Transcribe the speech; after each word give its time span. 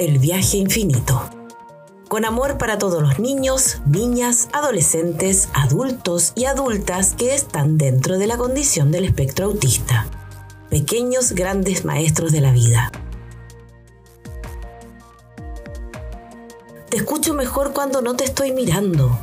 El 0.00 0.18
viaje 0.18 0.56
infinito. 0.56 1.28
Con 2.08 2.24
amor 2.24 2.56
para 2.56 2.78
todos 2.78 3.02
los 3.02 3.18
niños, 3.18 3.82
niñas, 3.84 4.48
adolescentes, 4.54 5.50
adultos 5.52 6.32
y 6.34 6.46
adultas 6.46 7.12
que 7.12 7.34
están 7.34 7.76
dentro 7.76 8.16
de 8.16 8.26
la 8.26 8.38
condición 8.38 8.92
del 8.92 9.04
espectro 9.04 9.44
autista. 9.44 10.06
Pequeños 10.70 11.32
grandes 11.32 11.84
maestros 11.84 12.32
de 12.32 12.40
la 12.40 12.50
vida. 12.50 12.90
Te 16.88 16.96
escucho 16.96 17.34
mejor 17.34 17.74
cuando 17.74 18.00
no 18.00 18.16
te 18.16 18.24
estoy 18.24 18.52
mirando. 18.52 19.18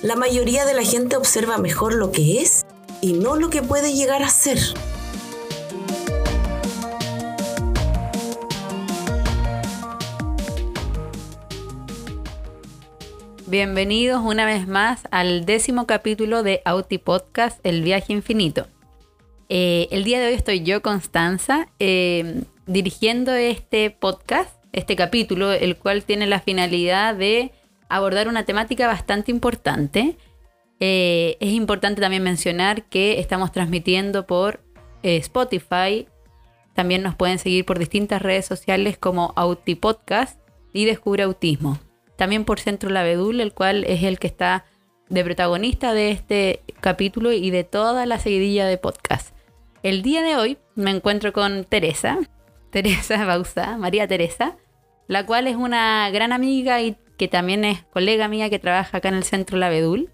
La 0.00 0.14
mayoría 0.14 0.64
de 0.64 0.74
la 0.74 0.84
gente 0.84 1.16
observa 1.16 1.58
mejor 1.58 1.94
lo 1.94 2.12
que 2.12 2.40
es 2.40 2.64
y 3.00 3.14
no 3.14 3.34
lo 3.34 3.50
que 3.50 3.64
puede 3.64 3.92
llegar 3.92 4.22
a 4.22 4.28
ser. 4.28 4.60
Bienvenidos 13.52 14.22
una 14.24 14.46
vez 14.46 14.66
más 14.66 15.06
al 15.10 15.44
décimo 15.44 15.86
capítulo 15.86 16.42
de 16.42 16.62
Auti 16.64 16.96
Podcast, 16.96 17.60
El 17.64 17.82
viaje 17.82 18.14
infinito. 18.14 18.66
Eh, 19.50 19.88
el 19.90 20.04
día 20.04 20.20
de 20.20 20.28
hoy 20.28 20.32
estoy 20.32 20.62
yo, 20.62 20.80
Constanza, 20.80 21.68
eh, 21.78 22.44
dirigiendo 22.64 23.34
este 23.34 23.90
podcast, 23.90 24.56
este 24.72 24.96
capítulo, 24.96 25.52
el 25.52 25.76
cual 25.76 26.04
tiene 26.04 26.26
la 26.26 26.40
finalidad 26.40 27.14
de 27.14 27.52
abordar 27.90 28.26
una 28.26 28.46
temática 28.46 28.86
bastante 28.86 29.30
importante. 29.30 30.16
Eh, 30.80 31.36
es 31.38 31.52
importante 31.52 32.00
también 32.00 32.22
mencionar 32.22 32.84
que 32.84 33.20
estamos 33.20 33.52
transmitiendo 33.52 34.26
por 34.26 34.64
Spotify. 35.02 36.08
También 36.72 37.02
nos 37.02 37.16
pueden 37.16 37.38
seguir 37.38 37.66
por 37.66 37.78
distintas 37.78 38.22
redes 38.22 38.46
sociales 38.46 38.96
como 38.96 39.34
Auti 39.36 39.74
Podcast 39.74 40.40
y 40.72 40.86
Descubre 40.86 41.24
Autismo 41.24 41.78
también 42.22 42.44
por 42.44 42.60
Centro 42.60 42.88
Lavedul, 42.88 43.40
el 43.40 43.52
cual 43.52 43.82
es 43.82 44.04
el 44.04 44.20
que 44.20 44.28
está 44.28 44.64
de 45.08 45.24
protagonista 45.24 45.92
de 45.92 46.12
este 46.12 46.62
capítulo 46.80 47.32
y 47.32 47.50
de 47.50 47.64
toda 47.64 48.06
la 48.06 48.20
seguidilla 48.20 48.64
de 48.64 48.78
podcast. 48.78 49.34
El 49.82 50.02
día 50.02 50.22
de 50.22 50.36
hoy 50.36 50.56
me 50.76 50.92
encuentro 50.92 51.32
con 51.32 51.64
Teresa, 51.64 52.20
Teresa 52.70 53.24
Bausa, 53.24 53.76
María 53.76 54.06
Teresa, 54.06 54.56
la 55.08 55.26
cual 55.26 55.48
es 55.48 55.56
una 55.56 56.08
gran 56.10 56.30
amiga 56.32 56.80
y 56.80 56.96
que 57.18 57.26
también 57.26 57.64
es 57.64 57.82
colega 57.86 58.28
mía 58.28 58.48
que 58.48 58.60
trabaja 58.60 58.98
acá 58.98 59.08
en 59.08 59.16
el 59.16 59.24
Centro 59.24 59.58
Lavedul 59.58 60.08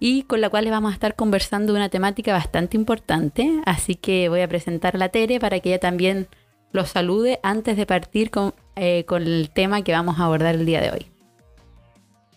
y 0.00 0.24
con 0.24 0.40
la 0.40 0.50
cual 0.50 0.68
vamos 0.70 0.90
a 0.90 0.94
estar 0.94 1.14
conversando 1.14 1.72
una 1.72 1.88
temática 1.88 2.32
bastante 2.32 2.76
importante, 2.76 3.60
así 3.64 3.94
que 3.94 4.28
voy 4.28 4.40
a 4.40 4.48
presentar 4.48 4.96
a 4.96 4.98
la 4.98 5.10
Tere 5.10 5.38
para 5.38 5.60
que 5.60 5.68
ella 5.68 5.78
también 5.78 6.26
los 6.72 6.88
salude 6.88 7.38
antes 7.44 7.76
de 7.76 7.86
partir 7.86 8.32
con, 8.32 8.54
eh, 8.74 9.04
con 9.04 9.22
el 9.22 9.50
tema 9.54 9.82
que 9.82 9.92
vamos 9.92 10.18
a 10.18 10.24
abordar 10.24 10.56
el 10.56 10.66
día 10.66 10.80
de 10.80 10.90
hoy. 10.90 11.13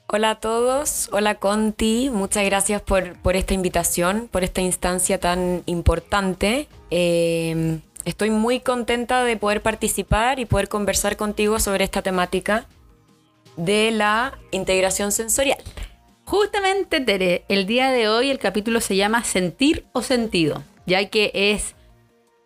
Hola 0.10 0.30
a 0.30 0.36
todos, 0.36 1.10
hola 1.12 1.36
Conti, 1.36 2.10
muchas 2.10 2.46
gracias 2.46 2.82
por, 2.82 3.36
esta 3.36 3.54
invitación, 3.54 4.30
por 4.32 4.46
esta 4.46 4.62
instancia 4.62 5.20
tan 5.20 5.64
importante. 5.66 6.70
Em, 6.92 7.82
estoy 8.06 8.30
muy 8.30 8.62
contenta 8.62 9.26
de 9.26 9.36
poder 9.36 9.62
participar 9.62 10.40
y 10.40 10.46
poder 10.46 10.70
conversar 10.70 11.18
contigo 11.18 11.60
sobre 11.60 11.84
esta 11.84 12.02
temática 12.02 12.68
de 13.58 13.92
la 13.92 14.38
integración 14.52 15.12
sensorial. 15.12 15.60
Justamente, 16.24 17.02
Tere, 17.02 17.44
el 17.50 17.66
día 17.66 17.92
de 17.92 18.08
hoy 18.08 18.30
el 18.30 18.40
capítulo 18.40 18.80
se 18.80 18.96
llama 18.96 19.26
Sentir 19.26 19.84
o 19.92 20.02
Sentido, 20.02 20.64
ya 20.86 21.04
que 21.10 21.32
es 21.34 21.76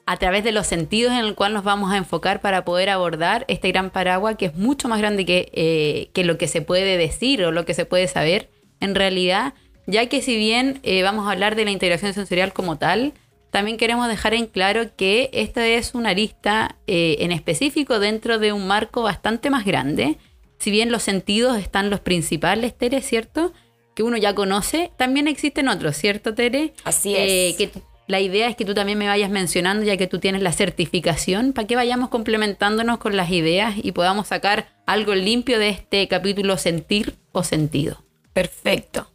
a 0.05 0.17
través 0.17 0.43
de 0.43 0.51
los 0.51 0.67
sentidos 0.67 1.13
en 1.13 1.19
el 1.19 1.35
cual 1.35 1.53
nos 1.53 1.63
vamos 1.63 1.91
a 1.91 1.97
enfocar 1.97 2.41
para 2.41 2.65
poder 2.65 2.89
abordar 2.89 3.45
este 3.47 3.69
gran 3.69 3.89
paraguas 3.89 4.35
que 4.35 4.47
es 4.47 4.55
mucho 4.55 4.87
más 4.87 4.99
grande 4.99 5.25
que, 5.25 5.51
eh, 5.53 6.09
que 6.13 6.23
lo 6.23 6.37
que 6.37 6.47
se 6.47 6.61
puede 6.61 6.97
decir 6.97 7.43
o 7.43 7.51
lo 7.51 7.65
que 7.65 7.73
se 7.73 7.85
puede 7.85 8.07
saber 8.07 8.49
en 8.79 8.95
realidad, 8.95 9.53
ya 9.87 10.07
que 10.07 10.21
si 10.21 10.35
bien 10.35 10.79
eh, 10.83 11.03
vamos 11.03 11.27
a 11.27 11.31
hablar 11.31 11.55
de 11.55 11.65
la 11.65 11.71
integración 11.71 12.13
sensorial 12.13 12.51
como 12.51 12.77
tal, 12.77 13.13
también 13.51 13.77
queremos 13.77 14.07
dejar 14.07 14.33
en 14.33 14.47
claro 14.47 14.95
que 14.95 15.29
esta 15.33 15.67
es 15.67 15.93
una 15.93 16.09
arista 16.09 16.77
eh, 16.87 17.17
en 17.19 17.31
específico 17.31 17.99
dentro 17.99 18.39
de 18.39 18.53
un 18.53 18.65
marco 18.65 19.03
bastante 19.03 19.49
más 19.49 19.65
grande. 19.65 20.17
Si 20.57 20.71
bien 20.71 20.91
los 20.91 21.03
sentidos 21.03 21.57
están 21.57 21.89
los 21.89 21.99
principales, 21.99 22.77
Tere, 22.77 23.01
¿cierto? 23.01 23.53
Que 23.93 24.03
uno 24.03 24.17
ya 24.17 24.33
conoce, 24.33 24.91
también 24.97 25.27
existen 25.27 25.67
otros, 25.67 25.97
¿cierto, 25.97 26.33
Tere? 26.33 26.73
Así 26.85 27.13
es. 27.15 27.55
que 27.57 27.71
la 28.11 28.19
idea 28.19 28.47
es 28.47 28.57
que 28.57 28.65
tú 28.65 28.73
también 28.73 28.97
me 28.97 29.07
vayas 29.07 29.29
mencionando, 29.29 29.85
ya 29.85 29.95
que 29.95 30.05
tú 30.05 30.19
tienes 30.19 30.41
la 30.41 30.51
certificación, 30.51 31.53
para 31.53 31.65
que 31.65 31.77
vayamos 31.77 32.09
complementándonos 32.09 32.99
con 32.99 33.15
las 33.15 33.31
ideas 33.31 33.75
y 33.81 33.93
podamos 33.93 34.27
sacar 34.27 34.67
algo 34.85 35.15
limpio 35.15 35.57
de 35.57 35.69
este 35.69 36.07
capítulo 36.09 36.57
sentir 36.57 37.15
o 37.31 37.43
sentido. 37.43 38.03
Perfecto. 38.33 39.09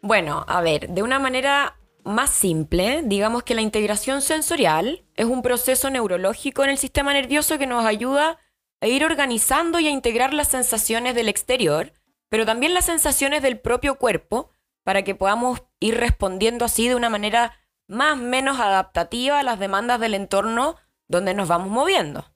Bueno, 0.00 0.44
a 0.48 0.62
ver, 0.62 0.88
de 0.88 1.02
una 1.02 1.18
manera 1.18 1.76
más 2.04 2.30
simple, 2.30 3.02
digamos 3.04 3.42
que 3.42 3.54
la 3.54 3.60
integración 3.60 4.22
sensorial 4.22 5.04
es 5.14 5.26
un 5.26 5.42
proceso 5.42 5.90
neurológico 5.90 6.64
en 6.64 6.70
el 6.70 6.78
sistema 6.78 7.12
nervioso 7.12 7.58
que 7.58 7.66
nos 7.66 7.84
ayuda 7.84 8.38
a 8.80 8.86
ir 8.86 9.04
organizando 9.04 9.78
y 9.78 9.88
a 9.88 9.90
integrar 9.90 10.32
las 10.32 10.48
sensaciones 10.48 11.14
del 11.14 11.28
exterior, 11.28 11.92
pero 12.30 12.46
también 12.46 12.72
las 12.72 12.86
sensaciones 12.86 13.42
del 13.42 13.58
propio 13.58 13.96
cuerpo, 13.96 14.50
para 14.84 15.02
que 15.02 15.14
podamos 15.14 15.64
ir 15.80 15.98
respondiendo 15.98 16.64
así 16.64 16.88
de 16.88 16.94
una 16.94 17.10
manera 17.10 17.52
más 17.88 18.12
o 18.12 18.22
menos 18.22 18.60
adaptativa 18.60 19.40
a 19.40 19.42
las 19.42 19.58
demandas 19.58 19.98
del 19.98 20.14
entorno 20.14 20.76
donde 21.08 21.34
nos 21.34 21.48
vamos 21.48 21.68
moviendo. 21.68 22.26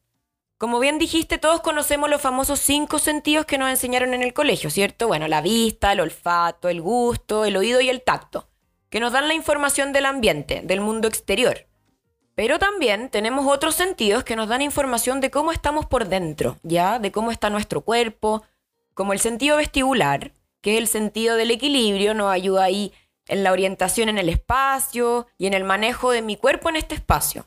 Como 0.58 0.78
bien 0.78 0.98
dijiste, 0.98 1.38
todos 1.38 1.60
conocemos 1.60 2.08
los 2.08 2.20
famosos 2.20 2.60
cinco 2.60 2.98
sentidos 2.98 3.46
que 3.46 3.58
nos 3.58 3.68
enseñaron 3.68 4.14
en 4.14 4.22
el 4.22 4.32
colegio, 4.32 4.70
¿cierto? 4.70 5.08
Bueno, 5.08 5.28
la 5.28 5.42
vista, 5.42 5.92
el 5.92 6.00
olfato, 6.00 6.68
el 6.68 6.80
gusto, 6.80 7.44
el 7.44 7.56
oído 7.56 7.80
y 7.80 7.90
el 7.90 8.02
tacto, 8.02 8.48
que 8.88 9.00
nos 9.00 9.12
dan 9.12 9.28
la 9.28 9.34
información 9.34 9.92
del 9.92 10.06
ambiente, 10.06 10.62
del 10.64 10.80
mundo 10.80 11.08
exterior. 11.08 11.66
Pero 12.34 12.58
también 12.58 13.10
tenemos 13.10 13.46
otros 13.46 13.74
sentidos 13.74 14.24
que 14.24 14.36
nos 14.36 14.48
dan 14.48 14.62
información 14.62 15.20
de 15.20 15.30
cómo 15.30 15.52
estamos 15.52 15.84
por 15.84 16.08
dentro, 16.08 16.56
¿ya? 16.62 16.98
De 16.98 17.12
cómo 17.12 17.30
está 17.30 17.50
nuestro 17.50 17.82
cuerpo, 17.82 18.42
como 18.94 19.12
el 19.12 19.18
sentido 19.18 19.56
vestibular, 19.58 20.32
que 20.60 20.74
es 20.74 20.78
el 20.78 20.86
sentido 20.86 21.36
del 21.36 21.50
equilibrio, 21.50 22.14
nos 22.14 22.32
ayuda 22.32 22.64
ahí 22.64 22.92
en 23.32 23.44
la 23.44 23.52
orientación 23.52 24.10
en 24.10 24.18
el 24.18 24.28
espacio 24.28 25.26
y 25.38 25.46
en 25.46 25.54
el 25.54 25.64
manejo 25.64 26.10
de 26.10 26.20
mi 26.20 26.36
cuerpo 26.36 26.68
en 26.68 26.76
este 26.76 26.94
espacio. 26.94 27.46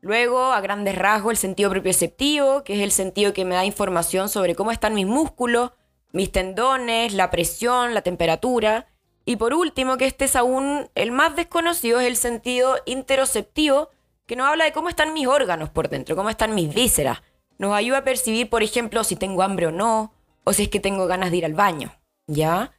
Luego, 0.00 0.52
a 0.52 0.62
grandes 0.62 0.96
rasgos, 0.96 1.32
el 1.32 1.36
sentido 1.36 1.68
propioceptivo, 1.68 2.64
que 2.64 2.74
es 2.74 2.80
el 2.80 2.90
sentido 2.90 3.34
que 3.34 3.44
me 3.44 3.54
da 3.54 3.66
información 3.66 4.30
sobre 4.30 4.54
cómo 4.54 4.72
están 4.72 4.94
mis 4.94 5.06
músculos, 5.06 5.72
mis 6.12 6.32
tendones, 6.32 7.12
la 7.12 7.30
presión, 7.30 7.92
la 7.92 8.00
temperatura. 8.00 8.86
Y 9.26 9.36
por 9.36 9.52
último, 9.52 9.98
que 9.98 10.06
este 10.06 10.24
es 10.24 10.36
aún 10.36 10.88
el 10.94 11.12
más 11.12 11.36
desconocido, 11.36 12.00
es 12.00 12.06
el 12.06 12.16
sentido 12.16 12.78
interoceptivo, 12.86 13.90
que 14.24 14.36
nos 14.36 14.48
habla 14.48 14.64
de 14.64 14.72
cómo 14.72 14.88
están 14.88 15.12
mis 15.12 15.26
órganos 15.26 15.68
por 15.68 15.90
dentro, 15.90 16.16
cómo 16.16 16.30
están 16.30 16.54
mis 16.54 16.74
vísceras. 16.74 17.20
Nos 17.58 17.74
ayuda 17.74 17.98
a 17.98 18.04
percibir, 18.04 18.48
por 18.48 18.62
ejemplo, 18.62 19.04
si 19.04 19.16
tengo 19.16 19.42
hambre 19.42 19.66
o 19.66 19.70
no, 19.70 20.14
o 20.44 20.54
si 20.54 20.62
es 20.62 20.68
que 20.70 20.80
tengo 20.80 21.06
ganas 21.06 21.30
de 21.30 21.36
ir 21.36 21.44
al 21.44 21.52
baño. 21.52 21.92
¿Ya? 22.26 22.72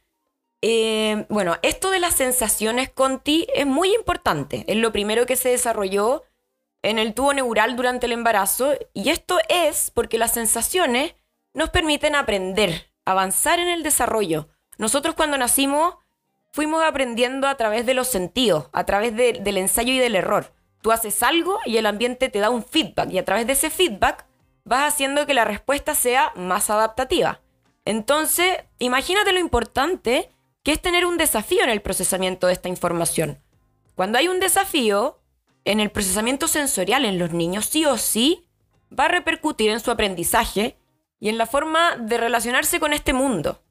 Eh, 0.60 1.26
bueno, 1.28 1.56
esto 1.62 1.90
de 1.90 2.00
las 2.00 2.14
sensaciones 2.14 2.90
Conti 2.90 3.46
es 3.54 3.66
muy 3.66 3.94
importante. 3.94 4.64
Es 4.66 4.76
lo 4.76 4.92
primero 4.92 5.26
que 5.26 5.36
se 5.36 5.50
desarrolló 5.50 6.24
en 6.82 6.98
el 6.98 7.14
tubo 7.14 7.32
neural 7.32 7.76
durante 7.76 8.06
el 8.06 8.12
embarazo 8.12 8.72
y 8.92 9.10
esto 9.10 9.38
es 9.48 9.90
porque 9.90 10.18
las 10.18 10.32
sensaciones 10.32 11.14
nos 11.54 11.70
permiten 11.70 12.14
aprender, 12.14 12.90
avanzar 13.04 13.58
en 13.58 13.68
el 13.68 13.82
desarrollo. 13.82 14.48
Nosotros 14.78 15.14
cuando 15.14 15.38
nacimos 15.38 15.96
fuimos 16.52 16.82
aprendiendo 16.82 17.46
a 17.46 17.56
través 17.56 17.86
de 17.86 17.94
los 17.94 18.08
sentidos, 18.08 18.68
a 18.72 18.84
través 18.84 19.14
del 19.14 19.58
ensayo 19.58 19.92
y 19.92 19.98
del 19.98 20.16
error. 20.16 20.52
Tú 20.82 20.92
haces 20.92 21.22
algo 21.22 21.58
y 21.66 21.76
el 21.76 21.86
ambiente 21.86 22.28
te 22.28 22.38
da 22.38 22.50
un 22.50 22.64
feedback 22.64 23.10
y 23.10 23.18
a 23.18 23.24
través 23.24 23.46
de 23.46 23.52
ese 23.52 23.70
feedback 23.70 24.26
vas 24.64 24.92
haciendo 24.92 25.26
que 25.26 25.34
la 25.34 25.44
respuesta 25.44 25.94
sea 25.94 26.32
más 26.36 26.70
adaptativa. 26.70 27.40
Entonces, 27.84 28.58
imagínate 28.78 29.32
lo 29.32 29.40
importante 29.40 30.30
que 30.68 30.72
es 30.72 30.82
tener 30.82 31.06
un 31.06 31.16
desafío 31.16 31.64
en 31.64 31.70
el 31.70 31.80
procesamiento 31.80 32.46
de 32.46 32.52
esta 32.52 32.68
información. 32.68 33.38
Cuando 33.94 34.18
hay 34.18 34.28
un 34.28 34.38
desafío 34.38 35.18
en 35.64 35.80
el 35.80 35.90
procesamiento 35.90 36.46
sensorial 36.46 37.06
en 37.06 37.18
los 37.18 37.32
niños, 37.32 37.64
sí 37.64 37.86
o 37.86 37.96
sí 37.96 38.46
va 38.92 39.06
a 39.06 39.08
repercutir 39.08 39.70
en 39.70 39.80
su 39.80 39.90
aprendizaje 39.90 40.76
y 41.20 41.30
en 41.30 41.38
la 41.38 41.46
forma 41.46 41.96
de 41.96 42.18
relacionarse 42.18 42.80
con 42.80 42.92
este 42.92 43.14
mundo. 43.14 43.62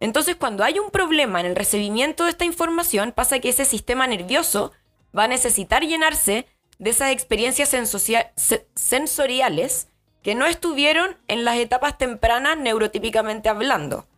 Entonces, 0.00 0.34
cuando 0.34 0.64
hay 0.64 0.80
un 0.80 0.90
problema 0.90 1.38
en 1.38 1.46
el 1.46 1.54
recibimiento 1.54 2.24
de 2.24 2.30
esta 2.30 2.44
información, 2.44 3.12
pasa 3.12 3.38
que 3.38 3.50
ese 3.50 3.64
sistema 3.64 4.08
nervioso 4.08 4.72
va 5.16 5.22
a 5.22 5.28
necesitar 5.28 5.84
llenarse 5.84 6.48
de 6.80 6.90
esas 6.90 7.12
experiencias 7.12 7.68
sensoriales 8.74 9.88
que 10.24 10.34
no 10.34 10.46
estuvieron 10.46 11.16
en 11.28 11.44
las 11.44 11.58
etapas 11.58 11.96
tempranas 11.96 12.58
neurotípicamente 12.58 13.48
hablando. 13.48 14.08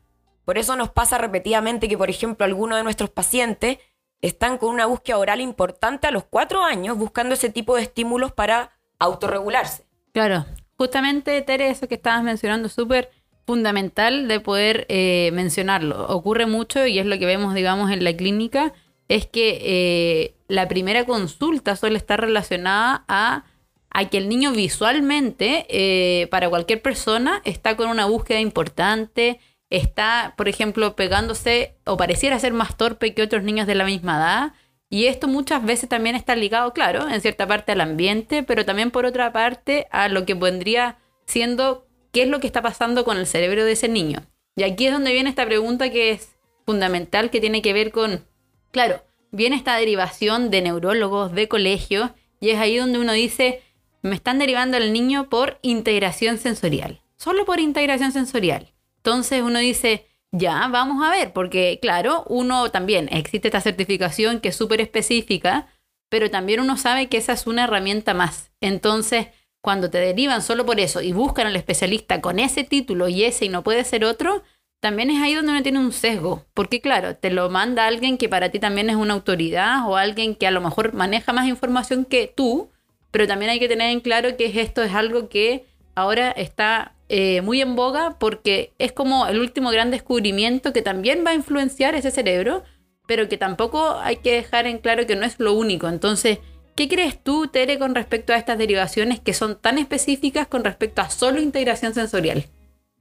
Por 0.45 0.59
eso 0.59 0.77
nos 0.77 0.91
pasa 0.91 1.19
repetidamente 1.19 1.89
que, 1.89 1.99
por 1.99 2.11
ejemplo, 2.11 2.45
algunos 2.45 2.79
de 2.79 2.85
nuestros 2.85 3.11
pacientes 3.11 3.79
están 4.21 4.59
con 4.59 4.71
una 4.71 4.87
búsqueda 4.87 5.19
oral 5.19 5.41
importante 5.41 6.07
a 6.07 6.11
los 6.11 6.25
cuatro 6.25 6.63
años 6.63 6.97
buscando 6.97 7.35
ese 7.35 7.51
tipo 7.51 7.77
de 7.77 7.83
estímulos 7.83 8.33
para 8.33 8.71
autorregularse. 8.99 9.85
Claro, 10.13 10.47
justamente, 10.77 11.41
Tere, 11.43 11.69
eso 11.69 11.89
que 11.89 11.97
estabas 11.97 12.23
mencionando, 12.23 12.69
súper 12.69 13.11
fundamental 13.47 14.29
de 14.29 14.41
poder 14.41 14.87
eh, 14.89 15.31
mencionarlo. 15.33 16.07
Ocurre 16.07 16.47
mucho 16.47 16.87
y 16.87 16.99
es 16.99 17.07
lo 17.07 17.19
que 17.19 17.27
vemos, 17.27 17.55
digamos, 17.55 17.91
en 17.91 18.05
la 18.05 18.17
clínica, 18.17 18.73
es 19.09 19.27
que 19.27 19.59
eh, 19.63 20.35
la 20.49 20.69
primera 20.69 21.05
consulta 21.05 21.75
suele 21.77 21.99
estar 21.99 22.21
relacionada 22.21 23.05
a, 23.09 23.45
a 23.91 24.09
que 24.09 24.19
el 24.19 24.29
niño 24.29 24.53
visualmente, 24.53 25.67
eh, 25.69 26.29
para 26.29 26.49
cualquier 26.49 26.81
persona, 26.81 27.43
está 27.45 27.77
con 27.77 27.89
una 27.89 28.07
búsqueda 28.07 28.39
importante, 28.39 29.41
está, 29.73 30.35
por 30.37 30.49
ejemplo, 30.49 30.95
pegándose 30.97 31.75
o 31.87 31.97
pareciera 31.97 32.39
ser 32.39 32.53
más 32.53 32.77
torpe 32.77 33.15
que 33.15 33.23
otros 33.23 33.43
niños 33.43 33.67
de 33.67 33.75
la 33.75 33.85
misma 33.85 34.19
edad. 34.19 34.53
Y 34.91 35.07
esto 35.07 35.29
muchas 35.29 35.65
veces 35.65 35.89
también 35.89 36.15
está 36.15 36.37
ligado, 36.37 36.75
claro, 36.75 37.09
en 37.09 37.23
cierta 37.23 37.47
parte 37.47 37.73
al 37.73 37.81
ambiente, 37.81 38.43
pero 38.43 38.67
también 38.67 38.91
por 38.91 39.07
otra 39.07 39.33
parte 39.33 39.89
a 39.91 40.09
lo 40.09 40.27
que 40.27 40.35
vendría 40.35 40.99
siendo 41.25 41.87
qué 42.13 42.25
es 42.25 42.29
lo 42.29 42.41
que 42.41 42.47
está 42.47 42.61
pasando 42.61 43.05
con 43.05 43.17
el 43.17 43.27
cerebro 43.27 43.65
de 43.65 43.73
ese 43.73 43.89
niño. 43.89 44.27
Y 44.57 44.65
aquí 44.65 44.87
es 44.87 44.93
donde 44.93 45.15
viene 45.15 45.31
esta 45.31 45.47
pregunta 45.47 45.91
que 45.91 46.11
es 46.11 46.37
fundamental, 46.67 47.31
que 47.31 47.41
tiene 47.41 47.63
que 47.63 47.73
ver 47.73 47.91
con, 47.91 48.27
claro, 48.73 49.03
viene 49.31 49.57
esta 49.57 49.75
derivación 49.77 50.51
de 50.51 50.61
neurólogos, 50.61 51.33
de 51.33 51.49
colegios, 51.49 52.11
y 52.41 52.51
es 52.51 52.59
ahí 52.59 52.77
donde 52.77 52.99
uno 52.99 53.13
dice, 53.13 53.63
me 54.03 54.15
están 54.15 54.39
derivando 54.39 54.77
al 54.77 54.93
niño 54.93 55.31
por 55.31 55.59
integración 55.63 56.37
sensorial, 56.37 57.01
solo 57.17 57.47
por 57.47 57.59
integración 57.61 58.13
sensorial. 58.13 58.73
Entonces 59.05 59.43
uno 59.43 59.59
dice, 59.59 60.07
ya, 60.31 60.69
vamos 60.69 61.05
a 61.05 61.11
ver, 61.11 61.33
porque 61.33 61.79
claro, 61.83 62.25
uno 62.29 62.71
también, 62.71 63.09
existe 63.11 63.49
esta 63.49 63.61
certificación 63.61 64.41
que 64.41 64.51
es 64.51 64.57
súper 64.57 64.81
específica, 64.81 65.67
pero 66.09 66.31
también 66.31 66.61
uno 66.61 66.77
sabe 66.77 67.09
que 67.09 67.17
esa 67.17 67.33
es 67.33 67.47
una 67.47 67.65
herramienta 67.65 68.15
más. 68.15 68.53
Entonces, 68.61 69.29
cuando 69.61 69.91
te 69.91 69.99
derivan 69.99 70.41
solo 70.41 70.65
por 70.65 70.79
eso 70.79 71.01
y 71.01 71.13
buscan 71.13 71.49
al 71.49 71.57
especialista 71.57 72.21
con 72.21 72.39
ese 72.39 72.65
título 72.65 73.09
y 73.09 73.25
ese 73.25 73.47
y 73.47 73.49
no 73.49 73.63
puede 73.63 73.83
ser 73.85 74.05
otro, 74.05 74.43
también 74.81 75.11
es 75.11 75.21
ahí 75.21 75.35
donde 75.35 75.53
uno 75.53 75.63
tiene 75.63 75.79
un 75.79 75.93
sesgo. 75.93 76.45
Porque 76.55 76.81
claro, 76.81 77.17
te 77.17 77.31
lo 77.31 77.51
manda 77.51 77.87
alguien 77.87 78.19
que 78.19 78.29
para 78.29 78.51
ti 78.51 78.59
también 78.59 78.89
es 78.91 78.97
una 78.97 79.15
autoridad 79.15 79.89
o 79.89 79.97
alguien 79.97 80.35
que 80.35 80.47
a 80.47 80.51
lo 80.51 80.61
mejor 80.61 80.93
maneja 80.93 81.33
más 81.33 81.49
información 81.49 82.05
que 82.05 82.27
tú, 82.27 82.71
pero 83.11 83.27
también 83.27 83.51
hay 83.51 83.59
que 83.59 83.69
tener 83.69 83.91
en 83.91 84.01
claro 84.01 84.37
que 84.37 84.61
esto 84.61 84.83
es 84.83 84.95
algo 84.95 85.29
que 85.29 85.67
ahora 85.95 86.31
está 86.31 86.95
eh, 87.15 87.43
muy 87.43 87.61
en 87.61 87.77
boga 87.77 88.17
porque 88.19 88.73
es 88.79 88.91
como 88.91 89.27
el 89.27 89.39
último 89.39 89.71
gran 89.71 89.91
descubrimiento 89.91 90.73
que 90.73 90.81
también 90.81 91.25
va 91.27 91.33
a 91.33 91.35
influenciar 91.35 91.95
ese 91.95 92.11
cerebro, 92.11 92.63
pero 93.07 93.29
que 93.29 93.37
tampoco 93.37 93.99
hay 94.01 94.17
que 94.17 94.33
dejar 94.33 94.67
en 94.67 94.79
claro 94.79 95.07
que 95.07 95.15
no 95.15 95.27
es 95.27 95.39
lo 95.39 95.53
único. 95.53 95.89
Entonces, 95.89 96.39
¿Qué 96.75 96.89
crees 96.89 97.23
tú, 97.23 97.49
Tere, 97.49 97.79
con 97.79 97.95
respecto 97.95 98.33
a 98.33 98.39
estas 98.39 98.57
derivaciones 98.57 99.21
que 99.21 99.35
son 99.35 99.61
tan 99.61 99.77
específicas 99.77 100.47
con 100.47 100.65
respecto 100.65 101.03
a 101.03 101.11
solo 101.11 101.39
integración 101.39 101.93
sensorial? 101.93 102.47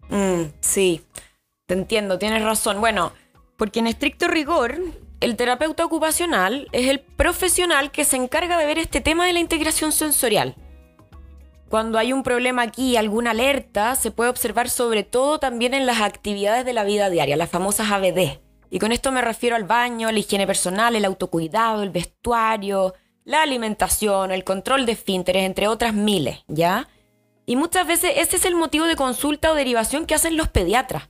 Mm, 0.09 0.51
sí, 0.59 1.05
te 1.67 1.75
entiendo, 1.75 2.19
tienes 2.19 2.43
razón. 2.43 2.81
Bueno, 2.81 3.13
porque 3.55 3.79
en 3.79 3.87
estricto 3.87 4.27
rigor, 4.27 4.77
el 5.21 5.37
terapeuta 5.37 5.85
ocupacional 5.85 6.67
es 6.73 6.87
el 6.87 6.99
profesional 6.99 7.91
que 7.91 8.03
se 8.03 8.17
encarga 8.17 8.57
de 8.57 8.65
ver 8.65 8.77
este 8.77 8.99
tema 8.99 9.25
de 9.25 9.31
la 9.31 9.39
integración 9.39 9.93
sensorial. 9.93 10.57
Cuando 11.71 11.97
hay 11.97 12.11
un 12.11 12.21
problema 12.21 12.63
aquí, 12.63 12.97
alguna 12.97 13.31
alerta, 13.31 13.95
se 13.95 14.11
puede 14.11 14.29
observar 14.29 14.69
sobre 14.69 15.03
todo 15.03 15.39
también 15.39 15.73
en 15.73 15.85
las 15.85 16.01
actividades 16.01 16.65
de 16.65 16.73
la 16.73 16.83
vida 16.83 17.09
diaria, 17.09 17.37
las 17.37 17.49
famosas 17.49 17.89
ABD. 17.89 18.41
Y 18.69 18.79
con 18.79 18.91
esto 18.91 19.13
me 19.13 19.21
refiero 19.21 19.55
al 19.55 19.63
baño, 19.63 20.11
la 20.11 20.19
higiene 20.19 20.45
personal, 20.45 20.97
el 20.97 21.05
autocuidado, 21.05 21.81
el 21.81 21.89
vestuario, 21.89 22.93
la 23.23 23.41
alimentación, 23.41 24.31
el 24.31 24.43
control 24.43 24.85
de 24.85 24.91
esfínteres, 24.91 25.45
entre 25.45 25.69
otras 25.69 25.93
miles, 25.93 26.39
¿ya? 26.49 26.89
Y 27.45 27.55
muchas 27.55 27.87
veces 27.87 28.15
ese 28.17 28.35
es 28.35 28.43
el 28.43 28.55
motivo 28.55 28.83
de 28.83 28.97
consulta 28.97 29.49
o 29.49 29.55
derivación 29.55 30.05
que 30.05 30.15
hacen 30.15 30.35
los 30.35 30.49
pediatras. 30.49 31.07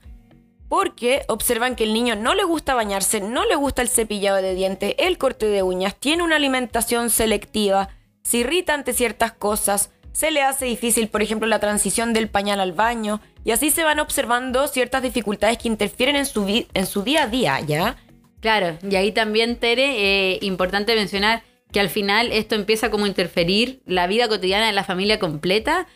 Porque 0.68 1.24
observan 1.26 1.74
que 1.74 1.82
el 1.82 1.92
niño 1.92 2.14
no 2.14 2.36
le 2.36 2.44
gusta 2.44 2.74
bañarse, 2.74 3.20
no 3.20 3.44
le 3.46 3.56
gusta 3.56 3.82
el 3.82 3.88
cepillado 3.88 4.40
de 4.40 4.54
dientes, 4.54 4.94
el 4.98 5.18
corte 5.18 5.46
de 5.46 5.64
uñas, 5.64 5.96
tiene 5.96 6.22
una 6.22 6.36
alimentación 6.36 7.10
selectiva, 7.10 7.88
se 8.22 8.38
irrita 8.38 8.74
ante 8.74 8.92
ciertas 8.92 9.32
cosas, 9.32 9.90
se 10.12 10.30
le 10.30 10.42
hace 10.42 10.66
difícil, 10.66 11.08
por 11.08 11.22
ejemplo, 11.22 11.48
la 11.48 11.58
transición 11.58 12.12
del 12.12 12.28
pañal 12.28 12.60
al 12.60 12.72
baño, 12.72 13.20
y 13.44 13.50
así 13.50 13.70
se 13.70 13.84
van 13.84 13.98
observando 13.98 14.68
ciertas 14.68 15.02
dificultades 15.02 15.58
que 15.58 15.68
interfieren 15.68 16.16
en 16.16 16.26
su, 16.26 17.02
día 17.02 17.22
a 17.22 17.26
día, 17.26 17.60
¿ya? 17.60 17.96
Claro, 18.40 18.78
y 18.88 18.94
ahí 18.96 19.12
también, 19.12 19.56
Tere, 19.56 20.34
eh, 20.34 20.38
importante 20.42 20.94
mencionar 20.94 21.42
que 21.72 21.80
al 21.80 21.88
final 21.88 22.30
esto 22.32 22.54
empieza 22.54 22.90
como 22.90 23.06
a 23.06 23.08
interferir 23.08 23.80
la 23.86 24.06
vida 24.06 24.28
cotidiana 24.28 24.66
de 24.66 24.72
la 24.72 24.84
familia 24.84 25.18
completa 25.18 25.86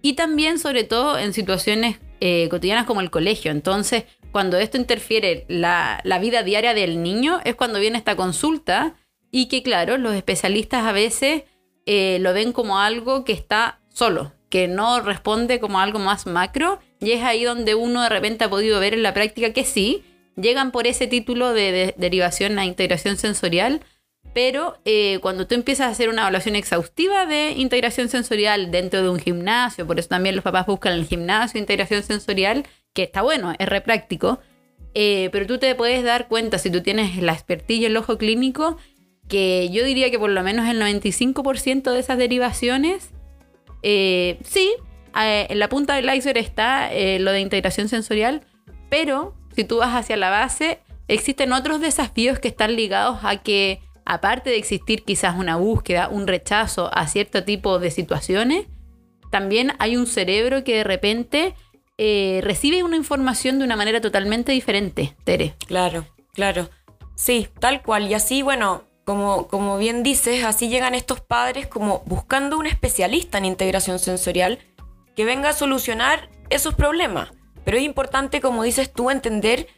y 0.00 0.14
también 0.14 0.58
sobre 0.58 0.84
todo 0.84 1.18
en 1.18 1.34
situaciones 1.34 1.98
eh, 2.20 2.48
cotidianas 2.50 2.86
como 2.86 3.02
el 3.02 3.10
colegio. 3.10 3.50
Entonces, 3.50 4.04
cuando 4.32 4.56
esto 4.56 4.78
interfiere 4.78 5.44
la 5.48 6.18
vida 6.20 6.42
diaria 6.42 6.72
del 6.72 7.02
niño 7.02 7.40
es 7.44 7.54
cuando 7.54 7.80
viene 7.80 7.98
esta 7.98 8.16
consulta 8.16 8.96
y 9.30 9.48
que 9.48 9.62
claro, 9.62 9.98
los 9.98 10.14
especialistas 10.14 10.84
a 10.84 10.92
veces 10.92 11.42
eh, 11.86 12.18
lo 12.20 12.32
ven 12.32 12.52
como 12.52 12.78
algo 12.78 13.24
que 13.24 13.32
está 13.32 13.80
solo, 13.88 14.32
que 14.50 14.68
no 14.68 15.00
responde 15.00 15.60
como 15.60 15.80
algo 15.80 15.98
más 15.98 16.26
macro 16.26 16.80
y 17.00 17.12
es 17.12 17.22
ahí 17.22 17.44
donde 17.44 17.74
uno 17.74 18.02
de 18.02 18.08
repente 18.08 18.44
ha 18.44 18.50
podido 18.50 18.80
ver 18.80 18.94
en 18.94 19.02
la 19.02 19.14
práctica 19.14 19.52
que 19.52 19.64
sí, 19.64 20.04
llegan 20.36 20.70
por 20.70 20.86
ese 20.86 21.06
título 21.06 21.52
de 21.52 21.94
derivación 21.96 22.58
a 22.58 22.64
integración 22.64 23.16
sensorial, 23.16 23.80
pero 24.34 24.78
eh, 24.84 25.18
cuando 25.22 25.46
tú 25.46 25.54
empiezas 25.54 25.86
a 25.86 25.90
hacer 25.90 26.08
una 26.08 26.22
evaluación 26.22 26.56
exhaustiva 26.56 27.24
de 27.24 27.52
integración 27.52 28.08
sensorial 28.08 28.70
dentro 28.70 29.02
de 29.02 29.08
un 29.08 29.18
gimnasio, 29.18 29.86
por 29.86 29.98
eso 29.98 30.08
también 30.08 30.34
los 30.34 30.44
papás 30.44 30.66
buscan 30.66 30.92
en 30.92 30.98
el 31.00 31.06
gimnasio 31.06 31.58
integración 31.58 32.02
sensorial, 32.02 32.66
que 32.92 33.04
está 33.04 33.22
bueno, 33.22 33.54
es 33.58 33.68
re 33.68 33.80
práctico, 33.80 34.40
eh, 34.94 35.28
pero 35.32 35.46
tú 35.46 35.58
te 35.58 35.74
puedes 35.74 36.04
dar 36.04 36.28
cuenta 36.28 36.58
si 36.58 36.70
tú 36.70 36.82
tienes 36.82 37.16
la 37.16 37.32
expertilla 37.32 37.86
el 37.86 37.96
ojo 37.96 38.18
clínico, 38.18 38.76
que 39.28 39.68
yo 39.70 39.84
diría 39.84 40.10
que 40.10 40.18
por 40.18 40.30
lo 40.30 40.42
menos 40.42 40.68
el 40.68 40.80
95% 40.80 41.92
de 41.92 41.98
esas 41.98 42.18
derivaciones, 42.18 43.10
eh, 43.82 44.38
sí, 44.44 44.72
en 45.14 45.58
la 45.58 45.68
punta 45.68 45.94
del 45.94 46.14
iceberg 46.14 46.44
está 46.44 46.90
lo 47.18 47.32
de 47.32 47.40
integración 47.40 47.88
sensorial, 47.88 48.42
pero 48.90 49.34
si 49.54 49.64
tú 49.64 49.78
vas 49.78 49.94
hacia 49.94 50.18
la 50.18 50.28
base, 50.28 50.80
existen 51.08 51.54
otros 51.54 51.80
desafíos 51.80 52.38
que 52.38 52.48
están 52.48 52.76
ligados 52.76 53.20
a 53.22 53.38
que 53.38 53.80
aparte 54.04 54.50
de 54.50 54.56
existir 54.56 55.02
quizás 55.04 55.36
una 55.36 55.56
búsqueda, 55.56 56.08
un 56.08 56.26
rechazo 56.26 56.90
a 56.92 57.06
cierto 57.08 57.44
tipo 57.44 57.78
de 57.78 57.90
situaciones, 57.90 58.66
también 59.30 59.72
hay 59.78 59.96
un 59.96 60.06
cerebro 60.06 60.64
que 60.64 60.76
de 60.76 60.84
repente 60.84 61.54
eh, 61.98 62.40
recibe 62.42 62.84
una 62.84 62.96
información 62.96 63.58
de 63.58 63.64
una 63.64 63.76
manera 63.76 64.00
totalmente 64.00 64.52
diferente, 64.52 65.16
Tere. 65.24 65.54
Claro, 65.66 66.06
claro. 66.32 66.70
Sí, 67.16 67.48
tal 67.58 67.82
cual. 67.82 68.08
Y 68.08 68.14
así, 68.14 68.42
bueno, 68.42 68.84
como, 69.06 69.46
como 69.46 69.78
bien 69.78 70.02
dices, 70.02 70.44
así 70.44 70.68
llegan 70.68 70.94
estos 70.94 71.20
padres 71.20 71.68
como 71.68 72.02
buscando 72.04 72.58
un 72.58 72.66
especialista 72.66 73.38
en 73.38 73.44
integración 73.46 73.98
sensorial 73.98 74.58
que 75.14 75.24
venga 75.24 75.50
a 75.50 75.54
solucionar 75.54 76.28
esos 76.50 76.74
problemas. 76.74 77.30
Pero 77.64 77.78
es 77.78 77.84
importante, 77.84 78.40
como 78.40 78.64
dices 78.64 78.92
tú, 78.92 79.08
entender 79.08 79.68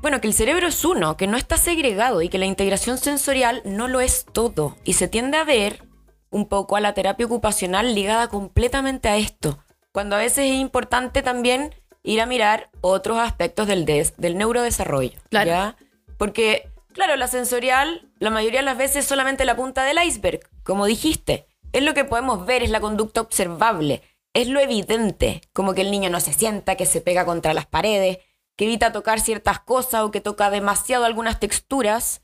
bueno, 0.00 0.20
que 0.20 0.28
el 0.28 0.34
cerebro 0.34 0.66
es 0.66 0.84
uno, 0.84 1.16
que 1.16 1.26
no 1.26 1.36
está 1.36 1.56
segregado 1.56 2.22
y 2.22 2.28
que 2.28 2.38
la 2.38 2.46
integración 2.46 2.98
sensorial 2.98 3.62
no 3.64 3.88
lo 3.88 4.00
es 4.00 4.26
todo. 4.32 4.76
Y 4.84 4.92
se 4.92 5.08
tiende 5.08 5.38
a 5.38 5.44
ver 5.44 5.82
un 6.30 6.46
poco 6.46 6.76
a 6.76 6.80
la 6.80 6.94
terapia 6.94 7.26
ocupacional 7.26 7.94
ligada 7.94 8.28
completamente 8.28 9.08
a 9.08 9.16
esto, 9.16 9.58
cuando 9.92 10.14
a 10.14 10.18
veces 10.18 10.50
es 10.50 10.56
importante 10.56 11.22
también 11.22 11.74
ir 12.02 12.20
a 12.20 12.26
mirar 12.26 12.70
otros 12.80 13.18
aspectos 13.18 13.66
del, 13.66 13.84
del 13.84 14.38
neurodesarrollo. 14.38 15.18
Claro. 15.30 15.74
Porque, 16.16 16.68
claro, 16.98 17.16
la 17.16 17.28
sensorial, 17.28 18.10
la 18.18 18.30
mayoría 18.30 18.58
de 18.58 18.66
las 18.66 18.76
veces 18.76 18.96
es 18.96 19.04
solamente 19.06 19.44
la 19.44 19.54
punta 19.54 19.84
del 19.84 20.02
iceberg, 20.04 20.40
como 20.64 20.84
dijiste. 20.84 21.46
Es 21.72 21.84
lo 21.84 21.94
que 21.94 22.04
podemos 22.04 22.44
ver, 22.44 22.64
es 22.64 22.70
la 22.70 22.80
conducta 22.80 23.20
observable, 23.20 24.02
es 24.34 24.48
lo 24.48 24.58
evidente, 24.58 25.42
como 25.52 25.74
que 25.74 25.82
el 25.82 25.92
niño 25.92 26.10
no 26.10 26.18
se 26.18 26.32
sienta, 26.32 26.74
que 26.74 26.86
se 26.86 27.00
pega 27.00 27.24
contra 27.24 27.54
las 27.54 27.66
paredes, 27.66 28.18
que 28.56 28.64
evita 28.64 28.90
tocar 28.90 29.20
ciertas 29.20 29.60
cosas 29.60 30.02
o 30.02 30.10
que 30.10 30.20
toca 30.20 30.50
demasiado 30.50 31.04
algunas 31.04 31.38
texturas. 31.38 32.22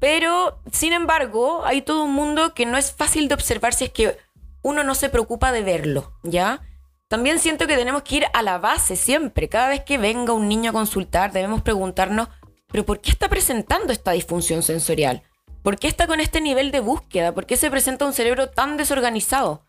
Pero, 0.00 0.62
sin 0.72 0.94
embargo, 0.94 1.62
hay 1.66 1.82
todo 1.82 2.04
un 2.04 2.14
mundo 2.14 2.54
que 2.54 2.64
no 2.64 2.78
es 2.78 2.92
fácil 2.92 3.28
de 3.28 3.34
observar 3.34 3.74
si 3.74 3.84
es 3.84 3.90
que 3.90 4.16
uno 4.62 4.82
no 4.82 4.94
se 4.94 5.10
preocupa 5.10 5.52
de 5.52 5.62
verlo, 5.62 6.14
¿ya? 6.22 6.62
También 7.08 7.38
siento 7.38 7.66
que 7.66 7.76
tenemos 7.76 8.02
que 8.02 8.16
ir 8.16 8.24
a 8.32 8.42
la 8.42 8.56
base 8.56 8.96
siempre. 8.96 9.50
Cada 9.50 9.68
vez 9.68 9.84
que 9.84 9.98
venga 9.98 10.32
un 10.32 10.48
niño 10.48 10.70
a 10.70 10.72
consultar, 10.72 11.32
debemos 11.32 11.60
preguntarnos, 11.60 12.28
¿pero 12.68 12.84
por 12.84 13.00
qué 13.00 13.10
está 13.10 13.28
presentando 13.28 13.92
esta 13.92 14.12
disfunción 14.12 14.62
sensorial? 14.62 15.22
¿Por 15.62 15.78
qué 15.78 15.88
está 15.88 16.06
con 16.06 16.20
este 16.20 16.40
nivel 16.40 16.70
de 16.70 16.80
búsqueda? 16.80 17.32
¿Por 17.32 17.46
qué 17.46 17.56
se 17.56 17.70
presenta 17.70 18.06
un 18.06 18.12
cerebro 18.12 18.48
tan 18.48 18.76
desorganizado? 18.76 19.64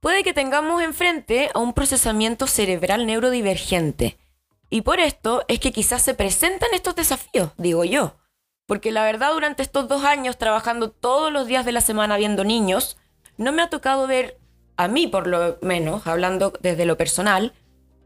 Puede 0.00 0.22
que 0.22 0.32
tengamos 0.32 0.82
enfrente 0.82 1.50
a 1.54 1.58
un 1.58 1.74
procesamiento 1.74 2.46
cerebral 2.46 3.06
neurodivergente 3.06 4.18
y 4.70 4.82
por 4.82 5.00
esto 5.00 5.44
es 5.48 5.60
que 5.60 5.72
quizás 5.72 6.02
se 6.02 6.14
presentan 6.14 6.70
estos 6.72 6.94
desafíos, 6.94 7.52
digo 7.56 7.84
yo. 7.84 8.16
Porque 8.66 8.92
la 8.92 9.02
verdad, 9.02 9.32
durante 9.32 9.62
estos 9.62 9.88
dos 9.88 10.04
años 10.04 10.36
trabajando 10.36 10.90
todos 10.90 11.32
los 11.32 11.46
días 11.46 11.64
de 11.64 11.72
la 11.72 11.80
semana 11.80 12.18
viendo 12.18 12.44
niños, 12.44 12.98
no 13.38 13.52
me 13.52 13.62
ha 13.62 13.70
tocado 13.70 14.06
ver 14.06 14.38
a 14.76 14.88
mí 14.88 15.06
por 15.06 15.26
lo 15.26 15.58
menos, 15.62 16.06
hablando 16.06 16.52
desde 16.60 16.84
lo 16.84 16.96
personal, 16.96 17.54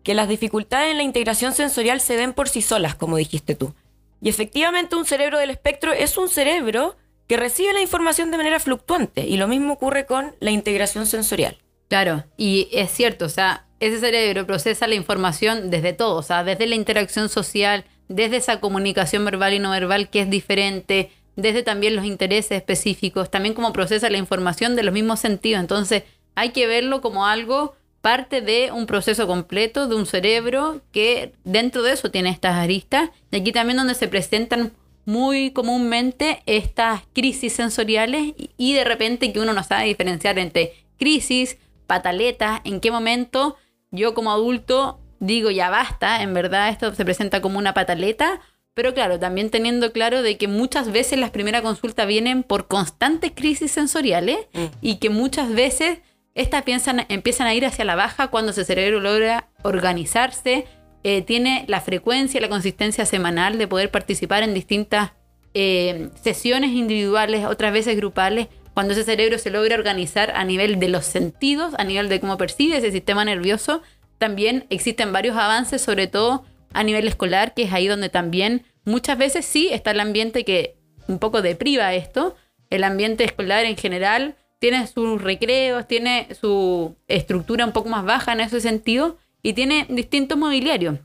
que 0.04 0.14
las 0.14 0.28
dificultades 0.28 0.92
en 0.92 0.98
la 0.98 1.02
integración 1.02 1.52
sensorial 1.52 2.00
se 2.00 2.16
den 2.16 2.32
por 2.32 2.48
sí 2.48 2.62
solas, 2.62 2.94
como 2.94 3.16
dijiste 3.16 3.54
tú. 3.54 3.74
Y 4.22 4.28
efectivamente 4.28 4.94
un 4.94 5.04
cerebro 5.04 5.38
del 5.38 5.50
espectro 5.50 5.92
es 5.92 6.16
un 6.16 6.28
cerebro 6.28 6.96
que 7.26 7.36
recibe 7.36 7.72
la 7.72 7.80
información 7.80 8.30
de 8.30 8.36
manera 8.36 8.60
fluctuante 8.60 9.26
y 9.26 9.36
lo 9.36 9.48
mismo 9.48 9.72
ocurre 9.72 10.06
con 10.06 10.34
la 10.38 10.52
integración 10.52 11.06
sensorial. 11.06 11.58
Claro, 11.88 12.24
y 12.36 12.68
es 12.72 12.90
cierto, 12.92 13.24
o 13.24 13.28
sea, 13.28 13.66
ese 13.80 13.98
cerebro 13.98 14.46
procesa 14.46 14.86
la 14.86 14.94
información 14.94 15.70
desde 15.70 15.92
todo, 15.92 16.14
o 16.14 16.22
sea, 16.22 16.44
desde 16.44 16.68
la 16.68 16.76
interacción 16.76 17.28
social, 17.28 17.84
desde 18.08 18.36
esa 18.36 18.60
comunicación 18.60 19.24
verbal 19.24 19.54
y 19.54 19.58
no 19.58 19.70
verbal 19.72 20.08
que 20.08 20.20
es 20.20 20.30
diferente, 20.30 21.10
desde 21.34 21.64
también 21.64 21.96
los 21.96 22.04
intereses 22.04 22.52
específicos, 22.52 23.30
también 23.30 23.54
cómo 23.54 23.72
procesa 23.72 24.08
la 24.08 24.18
información 24.18 24.76
de 24.76 24.84
los 24.84 24.94
mismos 24.94 25.18
sentidos. 25.18 25.60
Entonces, 25.60 26.04
hay 26.36 26.50
que 26.50 26.68
verlo 26.68 27.00
como 27.00 27.26
algo 27.26 27.74
parte 28.02 28.40
de 28.40 28.70
un 28.72 28.86
proceso 28.86 29.26
completo 29.26 29.88
de 29.88 29.94
un 29.94 30.06
cerebro 30.06 30.82
que 30.90 31.32
dentro 31.44 31.82
de 31.82 31.92
eso 31.92 32.10
tiene 32.10 32.30
estas 32.30 32.56
aristas. 32.56 33.10
Y 33.30 33.36
aquí 33.36 33.52
también 33.52 33.78
donde 33.78 33.94
se 33.94 34.08
presentan 34.08 34.72
muy 35.04 35.52
comúnmente 35.52 36.42
estas 36.46 37.02
crisis 37.12 37.54
sensoriales 37.54 38.34
y 38.56 38.74
de 38.74 38.84
repente 38.84 39.32
que 39.32 39.40
uno 39.40 39.52
no 39.52 39.62
sabe 39.62 39.86
diferenciar 39.86 40.38
entre 40.38 40.74
crisis, 40.98 41.58
pataletas, 41.86 42.60
en 42.64 42.80
qué 42.80 42.90
momento 42.90 43.56
yo 43.90 44.14
como 44.14 44.32
adulto 44.32 45.00
digo 45.20 45.50
ya 45.50 45.70
basta, 45.70 46.22
en 46.22 46.34
verdad 46.34 46.68
esto 46.68 46.94
se 46.94 47.04
presenta 47.04 47.40
como 47.40 47.58
una 47.58 47.74
pataleta, 47.74 48.40
pero 48.74 48.94
claro, 48.94 49.20
también 49.20 49.50
teniendo 49.50 49.92
claro 49.92 50.22
de 50.22 50.36
que 50.38 50.48
muchas 50.48 50.90
veces 50.90 51.18
las 51.18 51.30
primeras 51.30 51.62
consultas 51.62 52.06
vienen 52.06 52.42
por 52.42 52.66
constantes 52.66 53.32
crisis 53.34 53.70
sensoriales 53.70 54.38
mm. 54.52 54.64
y 54.80 54.96
que 54.96 55.10
muchas 55.10 55.52
veces 55.52 55.98
estas 56.34 56.62
piensan, 56.62 57.06
empiezan 57.08 57.46
a 57.46 57.54
ir 57.54 57.66
hacia 57.66 57.84
la 57.84 57.94
baja 57.94 58.28
cuando 58.28 58.52
ese 58.52 58.64
cerebro 58.64 59.00
logra 59.00 59.48
organizarse, 59.62 60.66
eh, 61.04 61.22
tiene 61.22 61.64
la 61.68 61.80
frecuencia 61.80 62.40
la 62.40 62.48
consistencia 62.48 63.04
semanal 63.06 63.58
de 63.58 63.68
poder 63.68 63.90
participar 63.90 64.42
en 64.42 64.54
distintas 64.54 65.12
eh, 65.54 66.10
sesiones 66.22 66.70
individuales, 66.70 67.44
otras 67.44 67.72
veces 67.72 67.96
grupales, 67.96 68.48
cuando 68.72 68.94
ese 68.94 69.04
cerebro 69.04 69.38
se 69.38 69.50
logra 69.50 69.76
organizar 69.76 70.30
a 70.30 70.44
nivel 70.44 70.78
de 70.78 70.88
los 70.88 71.04
sentidos, 71.04 71.74
a 71.76 71.84
nivel 71.84 72.08
de 72.08 72.20
cómo 72.20 72.38
percibe 72.38 72.78
ese 72.78 72.90
sistema 72.90 73.24
nervioso, 73.24 73.82
también 74.16 74.66
existen 74.70 75.12
varios 75.12 75.36
avances, 75.36 75.82
sobre 75.82 76.06
todo 76.06 76.44
a 76.72 76.82
nivel 76.84 77.06
escolar, 77.06 77.52
que 77.52 77.64
es 77.64 77.72
ahí 77.72 77.86
donde 77.86 78.08
también 78.08 78.64
muchas 78.84 79.18
veces 79.18 79.44
sí 79.44 79.68
está 79.70 79.90
el 79.90 80.00
ambiente 80.00 80.44
que 80.44 80.76
un 81.08 81.18
poco 81.18 81.42
depriva 81.42 81.92
esto. 81.94 82.36
El 82.70 82.84
ambiente 82.84 83.24
escolar 83.24 83.64
en 83.66 83.76
general 83.76 84.36
tiene 84.62 84.86
sus 84.86 85.20
recreos, 85.20 85.88
tiene 85.88 86.28
su 86.40 86.94
estructura 87.08 87.66
un 87.66 87.72
poco 87.72 87.88
más 87.88 88.04
baja 88.04 88.32
en 88.32 88.38
ese 88.38 88.60
sentido 88.60 89.18
y 89.42 89.54
tiene 89.54 89.86
distintos 89.88 90.38
mobiliarios. 90.38 91.00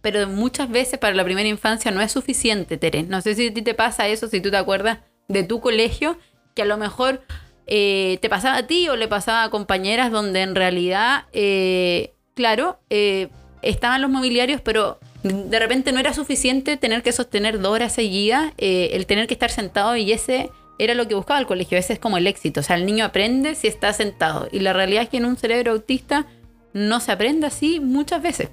Pero 0.00 0.28
muchas 0.28 0.70
veces 0.70 1.00
para 1.00 1.16
la 1.16 1.24
primera 1.24 1.48
infancia 1.48 1.90
no 1.90 2.00
es 2.02 2.12
suficiente, 2.12 2.76
Tere. 2.76 3.02
No 3.02 3.20
sé 3.20 3.34
si 3.34 3.48
a 3.48 3.52
ti 3.52 3.62
te 3.62 3.74
pasa 3.74 4.06
eso, 4.06 4.28
si 4.28 4.40
tú 4.40 4.52
te 4.52 4.58
acuerdas 4.58 5.00
de 5.26 5.42
tu 5.42 5.60
colegio, 5.60 6.18
que 6.54 6.62
a 6.62 6.66
lo 6.66 6.76
mejor 6.76 7.20
eh, 7.66 8.18
te 8.22 8.28
pasaba 8.28 8.58
a 8.58 8.66
ti 8.68 8.88
o 8.88 8.94
le 8.94 9.08
pasaba 9.08 9.42
a 9.42 9.50
compañeras 9.50 10.12
donde 10.12 10.42
en 10.42 10.54
realidad, 10.54 11.24
eh, 11.32 12.14
claro, 12.34 12.78
eh, 12.90 13.28
estaban 13.60 14.02
los 14.02 14.10
mobiliarios, 14.12 14.60
pero 14.60 15.00
de 15.24 15.58
repente 15.58 15.90
no 15.90 15.98
era 15.98 16.14
suficiente 16.14 16.76
tener 16.76 17.02
que 17.02 17.10
sostener 17.10 17.58
dos 17.58 17.72
horas 17.72 17.92
seguidas, 17.92 18.52
el 18.56 19.04
tener 19.06 19.26
que 19.26 19.34
estar 19.34 19.50
sentado 19.50 19.96
y 19.96 20.12
ese 20.12 20.48
era 20.82 20.94
lo 20.94 21.06
que 21.06 21.14
buscaba 21.14 21.38
el 21.38 21.46
colegio, 21.46 21.76
ese 21.76 21.92
es 21.92 21.98
como 21.98 22.16
el 22.16 22.26
éxito, 22.26 22.60
o 22.60 22.62
sea, 22.62 22.76
el 22.76 22.86
niño 22.86 23.04
aprende 23.04 23.54
si 23.54 23.68
está 23.68 23.92
sentado 23.92 24.48
y 24.50 24.60
la 24.60 24.72
realidad 24.72 25.02
es 25.02 25.08
que 25.10 25.18
en 25.18 25.26
un 25.26 25.36
cerebro 25.36 25.72
autista 25.72 26.26
no 26.72 27.00
se 27.00 27.12
aprende 27.12 27.46
así 27.46 27.80
muchas 27.80 28.22
veces. 28.22 28.48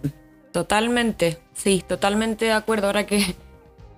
Totalmente, 0.52 1.40
sí, 1.54 1.84
totalmente 1.88 2.46
de 2.46 2.52
acuerdo. 2.52 2.88
Ahora 2.88 3.06
que, 3.06 3.36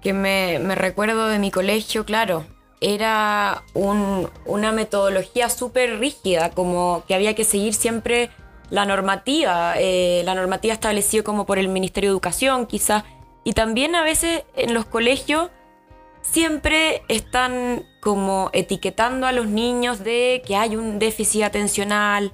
que 0.01 0.13
me, 0.13 0.59
me 0.59 0.75
recuerdo 0.75 1.27
de 1.27 1.39
mi 1.39 1.51
colegio, 1.51 2.05
claro, 2.05 2.45
era 2.81 3.63
una 3.73 4.71
metodología 4.71 5.49
súper 5.49 5.99
rígida, 5.99 6.51
como 6.51 7.03
que 7.07 7.15
había 7.15 7.33
que 7.33 7.43
seguir 7.43 7.73
siempre 7.73 8.29
la 8.69 8.85
normativa, 8.85 9.73
eh, 9.77 10.21
la 10.25 10.35
normativa 10.35 10.73
establecida 10.73 11.23
como 11.23 11.45
por 11.45 11.59
el 11.59 11.67
Ministerio 11.67 12.09
de 12.09 12.13
Educación 12.13 12.67
quizás, 12.67 13.03
y 13.43 13.53
también 13.53 13.95
a 13.95 14.03
veces 14.03 14.43
en 14.55 14.73
los 14.73 14.85
colegios 14.85 15.49
siempre 16.21 17.03
están 17.07 17.85
como 18.01 18.49
etiquetando 18.53 19.27
a 19.27 19.31
los 19.31 19.47
niños 19.47 20.03
de 20.03 20.41
que 20.45 20.55
hay 20.55 20.75
un 20.75 20.99
déficit 20.99 21.43
atencional, 21.43 22.31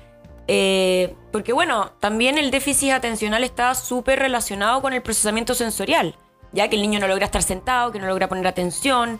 eh, 0.47 1.15
porque 1.31 1.53
bueno, 1.53 1.91
también 1.99 2.37
el 2.37 2.51
déficit 2.51 2.91
atencional 2.91 3.43
está 3.43 3.73
súper 3.75 4.19
relacionado 4.19 4.81
con 4.81 4.93
el 4.93 5.01
procesamiento 5.01 5.55
sensorial, 5.55 6.15
ya 6.51 6.69
que 6.69 6.75
el 6.75 6.81
niño 6.81 6.99
no 6.99 7.07
logra 7.07 7.25
estar 7.25 7.43
sentado, 7.43 7.91
que 7.91 7.99
no 7.99 8.07
logra 8.07 8.29
poner 8.29 8.47
atención, 8.47 9.19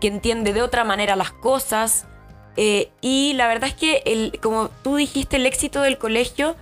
que 0.00 0.08
entiende 0.08 0.52
de 0.52 0.62
otra 0.62 0.84
manera 0.84 1.14
las 1.14 1.30
cosas. 1.30 2.06
Eh, 2.56 2.90
y 3.00 3.34
la 3.34 3.46
verdad 3.46 3.68
es 3.68 3.74
que, 3.74 4.02
el, 4.04 4.38
como 4.42 4.68
tú 4.82 4.96
dijiste, 4.96 5.36
el 5.36 5.46
éxito 5.46 5.80
del 5.82 5.98
colegio, 5.98 6.56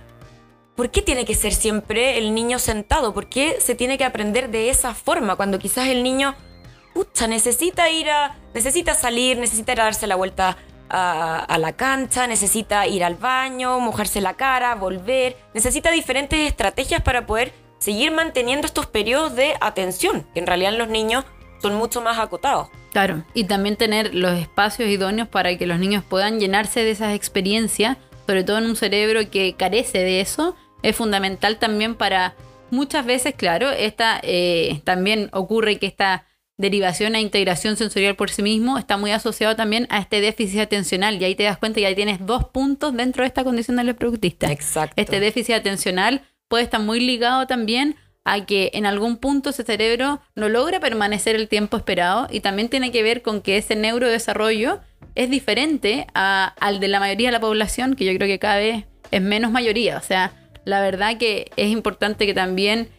¿por 0.75 0.91
qué 0.91 1.01
tiene 1.01 1.25
que 1.25 1.35
ser 1.35 1.53
siempre 1.53 2.17
el 2.17 2.33
niño 2.35 2.59
sentado? 2.59 3.13
¿Por 3.13 3.27
qué 3.27 3.57
se 3.59 3.75
tiene 3.75 3.97
que 3.97 4.05
aprender 4.05 4.49
de 4.49 4.69
esa 4.69 4.93
forma 4.93 5.35
cuando 5.35 5.57
quizás 5.57 5.87
el 5.87 6.03
niño, 6.03 6.35
pucha, 6.93 7.27
necesita 7.27 7.89
ir 7.89 8.09
a, 8.09 8.35
necesita 8.53 8.93
salir, 8.93 9.37
necesita 9.37 9.73
ir 9.73 9.81
a 9.81 9.85
darse 9.85 10.07
la 10.07 10.15
vuelta 10.15 10.57
a, 10.91 11.57
la 11.57 11.73
cancha, 11.73 12.27
necesita 12.27 12.85
ir 12.87 13.03
al 13.03 13.15
baño, 13.15 13.79
mojarse 13.79 14.19
la 14.21 14.33
cara, 14.33 14.75
volver, 14.75 15.37
necesita 15.53 15.91
diferentes 15.91 16.39
estrategias 16.39 17.01
para 17.01 17.25
poder 17.25 17.53
seguir 17.79 18.11
manteniendo 18.11 18.67
estos 18.67 18.87
periodos 18.87 19.35
de 19.35 19.55
atención, 19.61 20.27
que 20.33 20.39
en 20.39 20.47
realidad 20.47 20.73
en 20.73 20.79
los 20.79 20.89
niños 20.89 21.25
son 21.61 21.75
mucho 21.75 22.01
más 22.01 22.19
acotados. 22.19 22.69
Claro, 22.91 23.23
y 23.33 23.45
también 23.45 23.77
tener 23.77 24.13
los 24.13 24.37
espacios 24.37 24.89
idóneos 24.89 25.27
para 25.27 25.57
que 25.57 25.65
los 25.65 25.79
niños 25.79 26.03
puedan 26.03 26.39
llenarse 26.39 26.83
de 26.83 26.91
esas 26.91 27.15
experiencias, 27.15 27.97
sobre 28.27 28.43
todo 28.43 28.57
en 28.57 28.65
un 28.65 28.75
cerebro 28.75 29.21
que 29.29 29.55
carece 29.55 29.99
de 29.99 30.19
eso, 30.19 30.55
es 30.83 30.95
fundamental 30.95 31.57
también 31.57 31.95
para 31.95 32.35
muchas 32.69 33.05
veces, 33.05 33.33
claro, 33.35 33.69
esta, 33.69 34.19
eh, 34.23 34.81
también 34.83 35.29
ocurre 35.31 35.77
que 35.77 35.87
esta 35.87 36.25
derivación 36.61 37.15
a 37.15 37.19
integración 37.19 37.75
sensorial 37.75 38.15
por 38.15 38.29
sí 38.29 38.43
mismo 38.43 38.77
está 38.77 38.95
muy 38.95 39.11
asociado 39.11 39.55
también 39.55 39.87
a 39.89 39.99
este 39.99 40.21
déficit 40.21 40.59
atencional 40.61 41.21
y 41.21 41.25
ahí 41.25 41.35
te 41.35 41.43
das 41.43 41.57
cuenta 41.57 41.79
que 41.79 41.87
ahí 41.87 41.95
tienes 41.95 42.25
dos 42.25 42.45
puntos 42.45 42.95
dentro 42.95 43.23
de 43.23 43.27
esta 43.27 43.43
condición 43.43 43.77
del 43.77 43.95
productista. 43.95 44.51
Exacto. 44.51 44.93
Este 44.95 45.19
déficit 45.19 45.55
atencional 45.55 46.21
puede 46.47 46.63
estar 46.63 46.79
muy 46.79 46.99
ligado 46.99 47.47
también 47.47 47.95
a 48.23 48.45
que 48.45 48.71
en 48.73 48.85
algún 48.85 49.17
punto 49.17 49.49
ese 49.49 49.63
cerebro 49.63 50.21
no 50.35 50.47
logra 50.47 50.79
permanecer 50.79 51.35
el 51.35 51.47
tiempo 51.47 51.77
esperado 51.77 52.27
y 52.29 52.41
también 52.41 52.69
tiene 52.69 52.91
que 52.91 53.03
ver 53.03 53.21
con 53.21 53.41
que 53.41 53.57
ese 53.57 53.75
neurodesarrollo 53.75 54.79
es 55.15 55.29
diferente 55.29 56.07
al 56.13 56.79
de 56.79 56.87
la 56.87 56.99
mayoría 56.99 57.29
de 57.29 57.33
la 57.33 57.39
población, 57.39 57.95
que 57.95 58.05
yo 58.05 58.15
creo 58.15 58.27
que 58.27 58.39
cada 58.39 58.57
vez 58.57 58.85
es 59.11 59.21
menos 59.21 59.51
mayoría. 59.51 59.97
O 59.97 60.01
sea, 60.01 60.33
la 60.63 60.81
verdad 60.81 61.17
que 61.17 61.51
es 61.57 61.69
importante 61.69 62.25
que 62.25 62.33
también, 62.33 62.89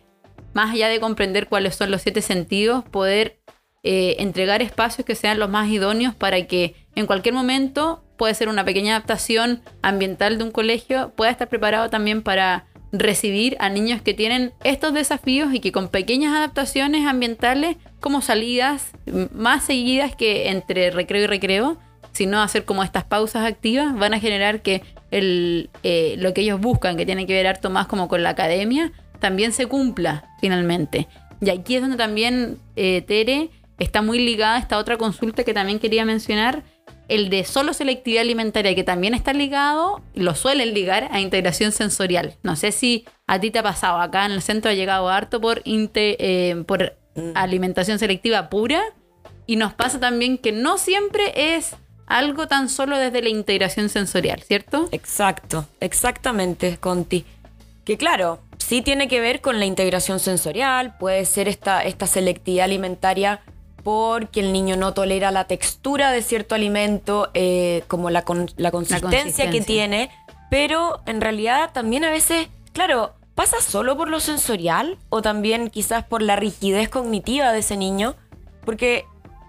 más 0.52 0.72
allá 0.72 0.88
de 0.88 1.00
comprender 1.00 1.48
cuáles 1.48 1.76
son 1.76 1.90
los 1.90 2.02
siete 2.02 2.20
sentidos, 2.20 2.84
poder 2.84 3.41
eh, 3.84 4.16
entregar 4.18 4.62
espacios 4.62 5.04
que 5.04 5.14
sean 5.14 5.38
los 5.38 5.50
más 5.50 5.68
idóneos 5.68 6.14
para 6.14 6.46
que 6.46 6.74
en 6.94 7.06
cualquier 7.06 7.34
momento 7.34 8.04
puede 8.16 8.34
ser 8.34 8.48
una 8.48 8.64
pequeña 8.64 8.94
adaptación 8.94 9.62
ambiental 9.82 10.38
de 10.38 10.44
un 10.44 10.52
colegio, 10.52 11.12
pueda 11.16 11.30
estar 11.30 11.48
preparado 11.48 11.90
también 11.90 12.22
para 12.22 12.66
recibir 12.92 13.56
a 13.58 13.70
niños 13.70 14.02
que 14.02 14.14
tienen 14.14 14.52
estos 14.62 14.92
desafíos 14.92 15.52
y 15.54 15.60
que 15.60 15.72
con 15.72 15.88
pequeñas 15.88 16.34
adaptaciones 16.34 17.06
ambientales, 17.06 17.76
como 18.00 18.20
salidas 18.20 18.92
más 19.32 19.64
seguidas 19.64 20.14
que 20.14 20.50
entre 20.50 20.90
recreo 20.90 21.24
y 21.24 21.26
recreo, 21.26 21.78
sino 22.12 22.42
hacer 22.42 22.64
como 22.64 22.84
estas 22.84 23.04
pausas 23.04 23.44
activas, 23.44 23.98
van 23.98 24.14
a 24.14 24.20
generar 24.20 24.60
que 24.60 24.82
eh, 25.10 26.14
lo 26.18 26.34
que 26.34 26.42
ellos 26.42 26.60
buscan, 26.60 26.96
que 26.96 27.06
tiene 27.06 27.26
que 27.26 27.32
ver 27.32 27.46
harto 27.46 27.70
más 27.70 27.86
como 27.86 28.08
con 28.08 28.22
la 28.22 28.30
academia, 28.30 28.92
también 29.18 29.52
se 29.52 29.66
cumpla 29.66 30.28
finalmente. 30.40 31.08
Y 31.40 31.50
aquí 31.50 31.76
es 31.76 31.80
donde 31.80 31.96
también 31.96 32.58
eh, 32.76 33.02
Tere 33.02 33.50
está 33.82 34.02
muy 34.02 34.18
ligada 34.18 34.56
a 34.56 34.58
esta 34.58 34.78
otra 34.78 34.96
consulta 34.96 35.44
que 35.44 35.54
también 35.54 35.78
quería 35.78 36.04
mencionar, 36.04 36.62
el 37.08 37.28
de 37.28 37.44
solo 37.44 37.74
selectividad 37.74 38.22
alimentaria, 38.22 38.74
que 38.74 38.84
también 38.84 39.14
está 39.14 39.32
ligado, 39.32 40.00
lo 40.14 40.34
suelen 40.34 40.72
ligar 40.72 41.08
a 41.10 41.20
integración 41.20 41.72
sensorial. 41.72 42.36
No 42.42 42.56
sé 42.56 42.72
si 42.72 43.04
a 43.26 43.38
ti 43.40 43.50
te 43.50 43.58
ha 43.58 43.62
pasado, 43.62 44.00
acá 44.00 44.24
en 44.24 44.32
el 44.32 44.42
centro 44.42 44.70
ha 44.70 44.74
llegado 44.74 45.08
harto 45.08 45.40
por, 45.40 45.62
eh, 45.64 46.64
por 46.66 46.96
mm. 47.14 47.32
alimentación 47.34 47.98
selectiva 47.98 48.48
pura 48.48 48.82
y 49.46 49.56
nos 49.56 49.74
pasa 49.74 50.00
también 50.00 50.38
que 50.38 50.52
no 50.52 50.78
siempre 50.78 51.56
es 51.56 51.76
algo 52.06 52.46
tan 52.46 52.68
solo 52.68 52.96
desde 52.98 53.22
la 53.22 53.28
integración 53.28 53.88
sensorial, 53.88 54.42
¿cierto? 54.42 54.88
Exacto, 54.92 55.66
exactamente, 55.80 56.78
Conti. 56.78 57.24
Que 57.84 57.96
claro, 57.96 58.40
sí 58.58 58.80
tiene 58.80 59.08
que 59.08 59.20
ver 59.20 59.40
con 59.40 59.58
la 59.58 59.66
integración 59.66 60.20
sensorial, 60.20 60.96
puede 60.98 61.24
ser 61.24 61.48
esta, 61.48 61.82
esta 61.82 62.06
selectividad 62.06 62.64
alimentaria 62.64 63.40
porque 63.82 64.40
el 64.40 64.52
niño 64.52 64.76
no 64.76 64.94
tolera 64.94 65.30
la 65.30 65.44
textura 65.44 66.10
de 66.10 66.22
cierto 66.22 66.54
alimento, 66.54 67.30
eh, 67.34 67.82
como 67.88 68.10
la, 68.10 68.22
consistencia 68.22 69.50
que 69.50 69.60
tiene, 69.60 70.10
pero 70.50 71.00
en 71.06 71.20
realidad 71.20 71.70
también 71.72 72.04
a 72.04 72.10
veces, 72.10 72.48
claro, 72.72 73.14
pasa 73.34 73.60
solo 73.60 73.96
por 73.96 74.08
lo 74.08 74.20
sensorial 74.20 74.98
o 75.08 75.22
también 75.22 75.70
quizás 75.70 76.04
por 76.04 76.22
la 76.22 76.36
rigidez 76.36 76.88
cognitiva 76.88 77.52
de 77.52 77.60
ese 77.60 77.76
niño, 77.76 78.14
porque 78.64 79.04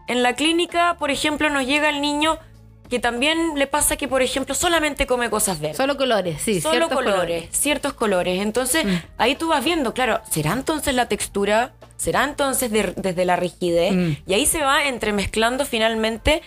en 0.08 0.24
la 0.24 0.34
clínica, 0.34 0.96
por 0.98 1.12
ejemplo, 1.12 1.50
nos 1.50 1.66
llega 1.66 1.90
el 1.90 2.02
niño 2.02 2.40
que 2.90 3.00
también 3.00 3.58
le 3.58 3.66
pasa 3.66 3.96
que, 3.98 4.08
por 4.08 4.22
ejemplo, 4.22 4.54
solamente 4.54 5.08
come 5.08 5.30
cosas 5.30 5.60
verdes. 5.60 5.78
Solo 5.78 5.98
colores, 5.98 6.42
sí. 6.42 6.62
Solo 6.62 6.90
colores, 6.90 7.48
ciertos 7.52 7.94
colores. 7.94 8.42
Entonces, 8.42 8.86
Mm. 8.86 8.96
ahí 9.18 9.36
tú 9.36 9.48
vas 9.48 9.64
viendo, 9.64 9.94
claro, 9.94 10.22
¿será 10.30 10.54
entonces 10.54 10.94
la 10.94 11.08
textura? 11.08 11.74
¿Será 12.04 12.24
entonces 12.26 12.70
de- 12.70 12.94
desde 12.98 13.24
la 13.26 13.36
rigidez? 13.38 13.94
Mm. 13.94 14.12
Y 14.28 14.34
ahí 14.34 14.46
se 14.46 14.62
va 14.62 14.86
entremezclando 14.86 15.66
finalmente 15.66 16.42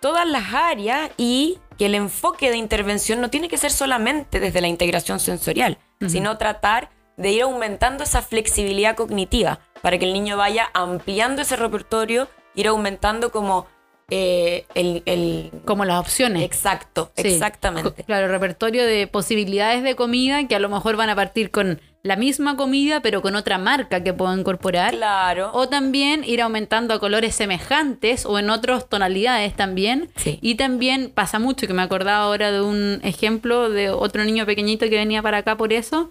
todas 0.00 0.26
las 0.26 0.54
áreas 0.54 1.10
y 1.16 1.58
que 1.78 1.86
el 1.86 1.94
enfoque 1.94 2.50
de 2.50 2.56
intervención 2.56 3.20
no 3.20 3.28
tiene 3.30 3.48
que 3.48 3.58
ser 3.58 3.70
solamente 3.70 4.40
desde 4.40 4.60
la 4.60 4.68
integración 4.68 5.20
sensorial, 5.20 5.78
sino 6.06 6.38
tratar 6.38 6.90
de 7.16 7.30
ir 7.32 7.42
aumentando 7.42 8.02
esa 8.04 8.22
flexibilidad 8.22 8.96
cognitiva 8.96 9.60
para 9.82 9.98
que 9.98 10.06
el 10.06 10.12
niño 10.14 10.36
vaya 10.36 10.70
ampliando 10.74 11.42
ese 11.42 11.56
repertorio, 11.56 12.28
ir 12.54 12.66
aumentando 12.68 13.30
como 13.30 13.66
eh, 14.10 14.66
el, 14.74 15.02
el- 15.06 15.50
Como 15.64 15.84
las 15.84 15.98
opciones. 16.00 16.42
Exacto, 16.42 17.12
Sí. 17.16 17.28
exactamente. 17.28 18.02
Claro, 18.04 18.28
repertorio 18.28 18.84
de 18.86 19.06
posibilidades 19.06 19.82
de 19.82 19.94
comida 19.94 20.46
que 20.48 20.54
a 20.54 20.58
lo 20.58 20.68
mejor 20.68 20.96
van 20.96 21.08
a 21.10 21.14
partir 21.14 21.50
con 21.50 21.80
la 22.02 22.16
misma 22.16 22.56
comida, 22.56 23.00
pero 23.00 23.22
con 23.22 23.36
otra 23.36 23.58
marca 23.58 24.02
que 24.02 24.12
puedo 24.12 24.36
incorporar. 24.36 24.94
Claro. 24.94 25.50
O 25.54 25.68
también 25.68 26.24
ir 26.24 26.42
aumentando 26.42 26.94
a 26.94 26.98
colores 26.98 27.34
semejantes 27.34 28.26
o 28.26 28.38
en 28.38 28.50
otras 28.50 28.88
tonalidades 28.88 29.54
también. 29.54 30.10
Sí. 30.16 30.38
Y 30.42 30.56
también 30.56 31.10
pasa 31.14 31.38
mucho, 31.38 31.66
que 31.66 31.74
me 31.74 31.82
acordaba 31.82 32.24
ahora 32.24 32.50
de 32.50 32.60
un 32.60 33.00
ejemplo 33.04 33.70
de 33.70 33.90
otro 33.90 34.24
niño 34.24 34.46
pequeñito 34.46 34.88
que 34.88 34.96
venía 34.96 35.22
para 35.22 35.38
acá 35.38 35.56
por 35.56 35.72
eso. 35.72 36.10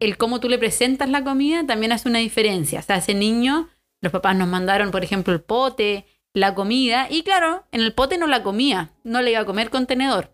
El 0.00 0.16
cómo 0.16 0.40
tú 0.40 0.48
le 0.48 0.58
presentas 0.58 1.08
la 1.08 1.22
comida 1.22 1.64
también 1.66 1.92
hace 1.92 2.08
una 2.08 2.18
diferencia. 2.18 2.80
O 2.80 2.82
sea, 2.82 2.96
ese 2.96 3.14
niño, 3.14 3.68
los 4.00 4.12
papás 4.12 4.34
nos 4.36 4.48
mandaron, 4.48 4.90
por 4.90 5.04
ejemplo, 5.04 5.32
el 5.32 5.40
pote, 5.40 6.04
la 6.34 6.54
comida, 6.54 7.06
y 7.08 7.22
claro, 7.22 7.64
en 7.72 7.80
el 7.80 7.94
pote 7.94 8.18
no 8.18 8.26
la 8.26 8.42
comía, 8.42 8.90
no 9.04 9.22
le 9.22 9.30
iba 9.30 9.40
a 9.40 9.46
comer 9.46 9.70
con 9.70 9.86
tenedor. 9.86 10.30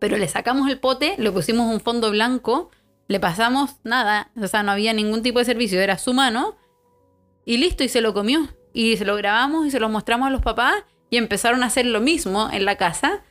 Pero 0.00 0.16
le 0.16 0.26
sacamos 0.26 0.68
el 0.68 0.80
pote, 0.80 1.14
le 1.16 1.30
pusimos 1.30 1.72
un 1.72 1.80
fondo 1.80 2.10
blanco, 2.10 2.70
le 3.08 3.18
pasamos 3.20 3.76
nada, 3.84 4.30
o 4.40 4.46
sea, 4.46 4.62
no 4.62 4.72
había 4.72 4.92
ningún 4.92 5.22
tipo 5.22 5.38
de 5.38 5.46
servicio, 5.46 5.80
era 5.80 5.98
su 5.98 6.12
mano, 6.12 6.56
y 7.44 7.56
listo, 7.56 7.82
y 7.82 7.88
se 7.88 8.02
lo 8.02 8.12
comió. 8.12 8.46
Y 8.74 8.98
se 8.98 9.06
lo 9.06 9.16
grabamos 9.16 9.66
y 9.66 9.70
se 9.70 9.80
lo 9.80 9.88
mostramos 9.88 10.28
a 10.28 10.30
los 10.30 10.42
papás 10.42 10.74
y 11.08 11.16
empezaron 11.16 11.62
a 11.62 11.66
hacer 11.66 11.86
lo 11.86 12.00
mismo 12.00 12.50
en 12.52 12.66
la 12.66 12.76
casa. 12.76 13.24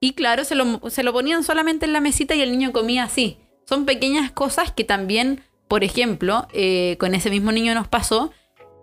Y 0.00 0.14
claro, 0.14 0.44
se 0.44 0.56
lo, 0.56 0.90
se 0.90 1.04
lo 1.04 1.12
ponían 1.12 1.44
solamente 1.44 1.86
en 1.86 1.92
la 1.92 2.00
mesita 2.00 2.34
y 2.34 2.42
el 2.42 2.50
niño 2.50 2.72
comía 2.72 3.04
así. 3.04 3.38
Son 3.66 3.86
pequeñas 3.86 4.32
cosas 4.32 4.72
que 4.72 4.82
también, 4.82 5.44
por 5.68 5.84
ejemplo, 5.84 6.48
eh, 6.52 6.96
con 6.98 7.14
ese 7.14 7.30
mismo 7.30 7.52
niño 7.52 7.72
nos 7.72 7.86
pasó 7.86 8.32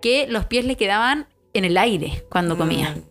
que 0.01 0.27
los 0.27 0.45
pies 0.45 0.63
le 0.63 0.77
quedaban 0.77 1.27
en 1.53 1.65
el 1.65 1.77
aire 1.77 2.23
cuando 2.29 2.57
comía. 2.57 2.91
Mm. 2.91 3.03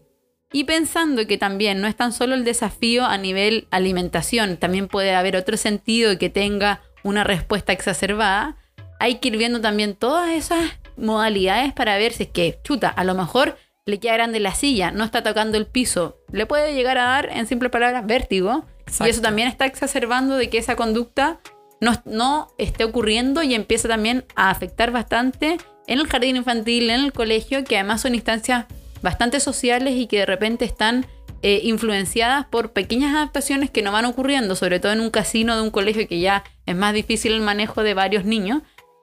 Y 0.53 0.65
pensando 0.65 1.27
que 1.27 1.37
también 1.37 1.83
no 1.83 1.89
es 1.89 1.97
tan 1.97 2.13
solo 2.13 2.35
el 2.35 2.45
desafío 2.45 3.05
a 3.05 3.19
nivel 3.19 3.67
alimentación, 3.71 4.57
también 4.57 4.89
puede 4.89 5.15
haber 5.15 5.37
otro 5.37 5.59
sentido 5.59 6.17
que 6.19 6.31
tenga 6.31 6.81
una 7.07 7.25
respuesta 7.25 7.73
exacerbada, 7.73 8.57
hay 8.99 9.17
que 9.17 9.29
ir 9.29 9.37
viendo 9.37 9.61
también 9.61 9.95
todas 9.95 10.31
esas 10.31 10.61
modalidades 10.97 11.73
para 11.73 11.97
ver 11.97 12.13
si 12.13 12.25
es 12.25 12.29
que, 12.31 12.59
chuta, 12.65 12.89
a 12.89 13.05
lo 13.05 13.15
mejor 13.15 13.57
le 13.85 14.01
queda 14.01 14.15
grande 14.15 14.41
la 14.41 14.55
silla, 14.55 14.91
no 14.91 15.05
está 15.05 15.23
tocando 15.23 15.57
el 15.57 15.67
piso, 15.67 16.19
le 16.33 16.47
puede 16.47 16.75
llegar 16.75 16.99
a 16.99 17.05
dar, 17.05 17.29
en 17.31 17.47
simples 17.47 17.71
palabras, 17.71 18.05
vértigo. 18.07 18.65
Y 19.05 19.09
eso 19.09 19.21
también 19.21 19.49
está 19.49 19.67
exacerbando 19.67 20.37
de 20.37 20.49
que 20.49 20.59
esa 20.59 20.77
conducta 20.77 21.41
no, 21.81 21.93
no 22.05 22.49
esté 22.59 22.85
ocurriendo 22.85 23.43
y 23.43 23.55
empieza 23.55 23.89
también 23.89 24.25
a 24.35 24.51
afectar 24.51 24.91
bastante 24.91 25.59
en 25.87 26.01
el 26.01 26.09
jardín 26.09 26.37
infantil, 26.37 26.91
en 26.91 27.01
el 27.01 27.13
colegio, 27.13 27.65
que 27.65 27.77
además 27.77 28.01
son 28.01 28.15
instancias 28.15 28.67
bastante 29.03 29.41
sociales 29.41 29.95
y 29.95 30.07
que 30.07 30.21
de 30.21 30.27
repente 30.27 30.65
están 30.65 31.07
eh, 31.43 31.61
influenciadas 31.65 32.47
por 32.47 32.73
pequeñas 32.73 33.15
adaptaciones 33.15 33.71
que 33.71 33.83
no 33.83 33.93
van 33.93 34.05
ocurriendo, 34.05 34.57
sobre 34.57 34.81
todo 34.81 34.93
en 34.93 35.01
un 35.01 35.11
casino 35.11 35.55
de 35.55 35.63
un 35.63 35.71
colegio 35.71 36.09
que 36.09 36.21
ya 36.21 36.45
es 36.65 36.75
más 36.75 36.95
difícil 36.95 37.33
el 37.33 37.43
manejo 37.43 37.83
de 37.83 37.95
varios 37.95 38.25
niños. 38.25 38.63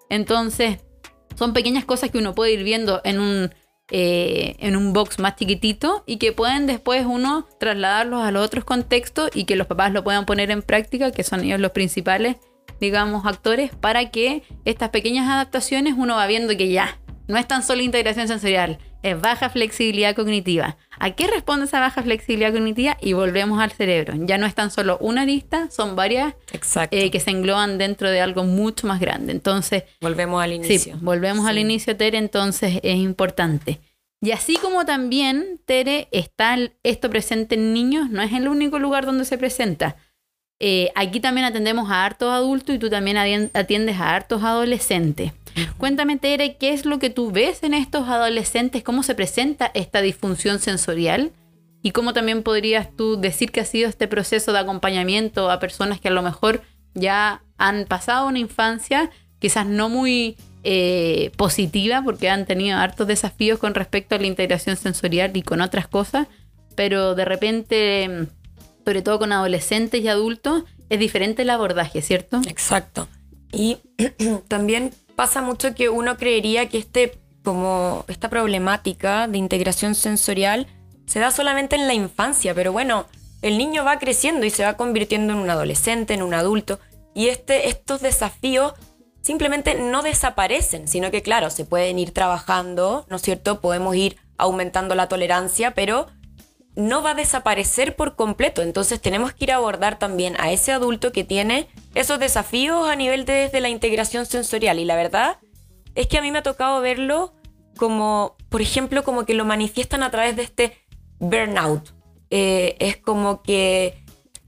Entonces, 0.09 0.79
son 1.35 1.53
pequeñas 1.53 1.85
cosas 1.85 2.11
que 2.11 2.17
uno 2.17 2.33
puede 2.35 2.53
ir 2.53 2.63
viendo 2.63 3.01
en 3.03 3.19
un, 3.19 3.53
eh, 3.91 4.55
en 4.59 4.75
un 4.75 4.93
box 4.93 5.19
más 5.19 5.35
chiquitito 5.35 6.03
y 6.05 6.17
que 6.17 6.31
pueden 6.31 6.67
después 6.67 7.05
uno 7.05 7.47
trasladarlos 7.59 8.23
a 8.23 8.31
los 8.31 8.45
otros 8.45 8.65
contextos 8.65 9.29
y 9.33 9.45
que 9.45 9.55
los 9.55 9.67
papás 9.67 9.91
lo 9.93 10.03
puedan 10.03 10.25
poner 10.25 10.51
en 10.51 10.61
práctica, 10.61 11.11
que 11.11 11.23
son 11.23 11.43
ellos 11.43 11.59
los 11.59 11.71
principales, 11.71 12.37
digamos, 12.79 13.25
actores, 13.25 13.71
para 13.75 14.09
que 14.09 14.43
estas 14.65 14.89
pequeñas 14.89 15.29
adaptaciones 15.29 15.93
uno 15.97 16.15
va 16.15 16.27
viendo 16.27 16.57
que 16.57 16.71
ya 16.71 16.99
no 17.27 17.37
es 17.37 17.47
tan 17.47 17.63
solo 17.63 17.81
integración 17.81 18.27
sensorial, 18.27 18.79
es 19.03 19.21
baja 19.21 19.49
flexibilidad 19.49 20.15
cognitiva. 20.15 20.77
¿A 20.97 21.11
qué 21.11 21.27
responde 21.27 21.65
esa 21.65 21.79
baja 21.79 22.01
flexibilidad 22.01 22.51
cognitiva? 22.51 22.97
Y 23.01 23.13
volvemos 23.13 23.59
al 23.61 23.71
cerebro. 23.71 24.13
Ya 24.17 24.37
no 24.37 24.45
es 24.47 24.55
tan 24.55 24.71
solo 24.71 24.97
una 24.99 25.21
arista, 25.21 25.69
son 25.69 25.95
varias 25.95 26.33
Exacto. 26.51 26.95
eh, 26.97 27.11
que 27.11 27.19
se 27.19 27.29
engloban 27.31 27.77
dentro 27.77 28.09
de 28.09 28.21
algo 28.21 28.43
mucho 28.43 28.87
más 28.87 28.99
grande. 28.99 29.31
Entonces, 29.33 29.83
Volvemos 30.01 30.41
al 30.41 30.49
Sí, 30.51 30.55
inicio. 30.55 30.97
volvemos 31.01 31.45
al 31.45 31.55
Sí. 31.55 31.61
inicio, 31.61 31.95
Tere, 31.95 32.17
entonces 32.17 32.79
es 32.81 32.95
importante. 32.95 33.79
Y 34.21 34.31
así 34.31 34.55
como 34.55 34.85
también, 34.85 35.59
Tere, 35.65 36.07
está 36.11 36.53
el- 36.53 36.71
esto 36.83 37.09
presente 37.09 37.55
en 37.55 37.73
niños, 37.73 38.09
no 38.09 38.21
es 38.21 38.31
el 38.31 38.47
único 38.47 38.79
lugar 38.79 39.05
donde 39.05 39.25
se 39.25 39.37
presenta. 39.37 39.97
Eh, 40.61 40.91
aquí 40.95 41.19
también 41.19 41.43
atendemos 41.45 41.91
a 41.91 42.05
hartos 42.05 42.31
adultos 42.31 42.73
y 42.75 42.79
tú 42.79 42.89
también 42.89 43.17
atiendes 43.53 43.99
a 43.99 44.15
hartos 44.15 44.41
adolescentes. 44.43 45.33
Cuéntame, 45.77 46.17
Tere, 46.17 46.57
¿qué 46.57 46.73
es 46.73 46.85
lo 46.85 46.99
que 46.99 47.09
tú 47.09 47.31
ves 47.31 47.63
en 47.63 47.73
estos 47.73 48.07
adolescentes? 48.07 48.83
¿Cómo 48.83 49.03
se 49.03 49.15
presenta 49.15 49.71
esta 49.73 50.01
disfunción 50.01 50.59
sensorial? 50.59 51.31
¿Y 51.81 51.91
cómo 51.91 52.13
también 52.13 52.43
podrías 52.43 52.95
tú 52.95 53.19
decir 53.19 53.51
que 53.51 53.59
ha 53.59 53.65
sido 53.65 53.89
este 53.89 54.07
proceso 54.07 54.53
de 54.53 54.59
acompañamiento 54.59 55.51
a 55.51 55.59
personas 55.59 55.99
que 55.99 56.07
a 56.07 56.11
lo 56.11 56.21
mejor 56.21 56.61
ya 56.93 57.43
han 57.57 57.85
pasado 57.85 58.27
una 58.27 58.39
infancia 58.39 59.11
quizás 59.39 59.67
no 59.67 59.89
muy 59.89 60.37
eh, 60.63 61.31
positiva 61.35 62.01
porque 62.05 62.29
han 62.29 62.45
tenido 62.45 62.77
hartos 62.77 63.07
desafíos 63.07 63.59
con 63.59 63.73
respecto 63.73 64.15
a 64.15 64.17
la 64.19 64.27
integración 64.27 64.77
sensorial 64.77 65.35
y 65.35 65.41
con 65.41 65.59
otras 65.59 65.89
cosas, 65.89 66.27
pero 66.75 67.15
de 67.15 67.25
repente, 67.25 68.27
sobre 68.85 69.01
todo 69.01 69.19
con 69.19 69.33
adolescentes 69.33 70.01
y 70.01 70.07
adultos, 70.07 70.63
es 70.87 70.99
diferente 70.99 71.41
el 71.41 71.49
abordaje, 71.49 72.01
¿cierto? 72.01 72.39
Exacto. 72.47 73.09
Y 73.51 73.79
también 74.47 74.91
pasa 75.15 75.41
mucho 75.41 75.75
que 75.75 75.89
uno 75.89 76.17
creería 76.17 76.69
que 76.69 76.77
este, 76.77 77.19
como 77.43 78.05
esta 78.07 78.29
problemática 78.29 79.27
de 79.27 79.37
integración 79.37 79.95
sensorial 79.95 80.67
se 81.05 81.19
da 81.19 81.31
solamente 81.31 81.75
en 81.75 81.87
la 81.87 81.93
infancia, 81.93 82.53
pero 82.53 82.71
bueno, 82.71 83.05
el 83.41 83.57
niño 83.57 83.83
va 83.83 83.99
creciendo 83.99 84.45
y 84.45 84.49
se 84.49 84.63
va 84.63 84.77
convirtiendo 84.77 85.33
en 85.33 85.39
un 85.39 85.49
adolescente, 85.49 86.13
en 86.13 86.23
un 86.23 86.33
adulto, 86.33 86.79
y 87.13 87.27
este, 87.27 87.67
estos 87.67 88.01
desafíos 88.01 88.73
simplemente 89.21 89.75
no 89.75 90.01
desaparecen, 90.01 90.87
sino 90.87 91.11
que 91.11 91.21
claro, 91.21 91.49
se 91.49 91.65
pueden 91.65 91.99
ir 91.99 92.11
trabajando, 92.11 93.05
¿no 93.09 93.17
es 93.17 93.21
cierto? 93.21 93.61
Podemos 93.61 93.95
ir 93.95 94.17
aumentando 94.37 94.95
la 94.95 95.07
tolerancia, 95.07 95.73
pero 95.73 96.07
no 96.75 97.03
va 97.03 97.11
a 97.11 97.15
desaparecer 97.15 97.95
por 97.95 98.15
completo. 98.15 98.61
Entonces 98.61 99.01
tenemos 99.01 99.33
que 99.33 99.45
ir 99.45 99.51
a 99.51 99.57
abordar 99.57 99.99
también 99.99 100.35
a 100.39 100.51
ese 100.51 100.71
adulto 100.71 101.11
que 101.11 101.23
tiene 101.23 101.67
esos 101.95 102.19
desafíos 102.19 102.87
a 102.87 102.95
nivel 102.95 103.25
de, 103.25 103.33
desde 103.33 103.61
la 103.61 103.69
integración 103.69 104.25
sensorial. 104.25 104.79
Y 104.79 104.85
la 104.85 104.95
verdad 104.95 105.37
es 105.95 106.07
que 106.07 106.17
a 106.17 106.21
mí 106.21 106.31
me 106.31 106.39
ha 106.39 106.43
tocado 106.43 106.81
verlo 106.81 107.33
como, 107.77 108.35
por 108.49 108.61
ejemplo, 108.61 109.03
como 109.03 109.25
que 109.25 109.33
lo 109.33 109.45
manifiestan 109.45 110.03
a 110.03 110.11
través 110.11 110.35
de 110.35 110.43
este 110.43 110.77
burnout. 111.19 111.89
Eh, 112.29 112.75
es 112.79 112.97
como 112.97 113.41
que 113.43 114.03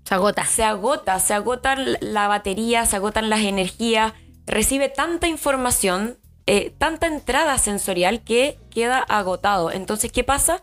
Se 0.07 0.15
agota. 0.15 0.45
se 0.45 0.63
agota, 0.63 1.19
se 1.19 1.33
agota 1.33 1.75
la 1.75 2.27
batería, 2.27 2.85
se 2.85 2.95
agotan 2.95 3.29
las 3.29 3.41
energías, 3.41 4.13
recibe 4.47 4.89
tanta 4.89 5.27
información, 5.27 6.17
eh, 6.47 6.73
tanta 6.77 7.07
entrada 7.07 7.57
sensorial 7.57 8.23
que 8.23 8.59
queda 8.71 8.99
agotado. 8.99 9.71
Entonces, 9.71 10.11
¿qué 10.11 10.23
pasa? 10.23 10.61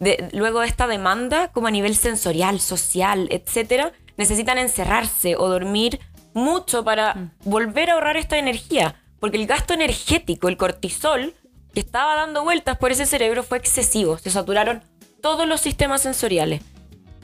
De- 0.00 0.28
luego 0.32 0.60
de 0.60 0.66
esta 0.68 0.86
demanda, 0.86 1.48
como 1.52 1.68
a 1.68 1.70
nivel 1.70 1.94
sensorial, 1.96 2.60
social, 2.60 3.28
etcétera, 3.30 3.92
necesitan 4.16 4.58
encerrarse 4.58 5.34
o 5.36 5.48
dormir 5.48 6.00
mucho 6.34 6.84
para 6.84 7.32
volver 7.44 7.90
a 7.90 7.94
ahorrar 7.94 8.16
esta 8.16 8.36
energía. 8.36 8.96
Porque 9.20 9.38
el 9.38 9.46
gasto 9.46 9.72
energético, 9.72 10.48
el 10.48 10.58
cortisol, 10.58 11.34
que 11.72 11.80
estaba 11.80 12.14
dando 12.14 12.44
vueltas 12.44 12.76
por 12.76 12.92
ese 12.92 13.06
cerebro 13.06 13.42
fue 13.42 13.58
excesivo. 13.58 14.18
Se 14.18 14.30
saturaron 14.30 14.82
todos 15.22 15.48
los 15.48 15.60
sistemas 15.60 16.02
sensoriales. 16.02 16.60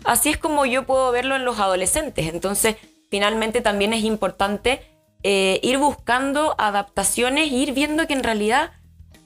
Así 0.05 0.31
es 0.31 0.39
como 0.39 0.65
yo 0.65 0.87
puedo 0.87 1.13
verlo 1.13 1.37
en 1.37 1.45
los 1.45 1.59
adolescentes. 1.59 2.33
Entonces, 2.33 2.77
finalmente 3.11 3.61
también 3.61 3.93
es 3.93 4.05
importante 4.05 4.81
eh, 5.23 5.61
ir 5.63 5.77
buscando 5.79 6.55
adaptaciones 6.59 7.53
e 7.53 7.55
ir 7.55 7.73
viendo 7.73 8.07
que 8.07 8.15
en 8.15 8.23
realidad 8.23 8.73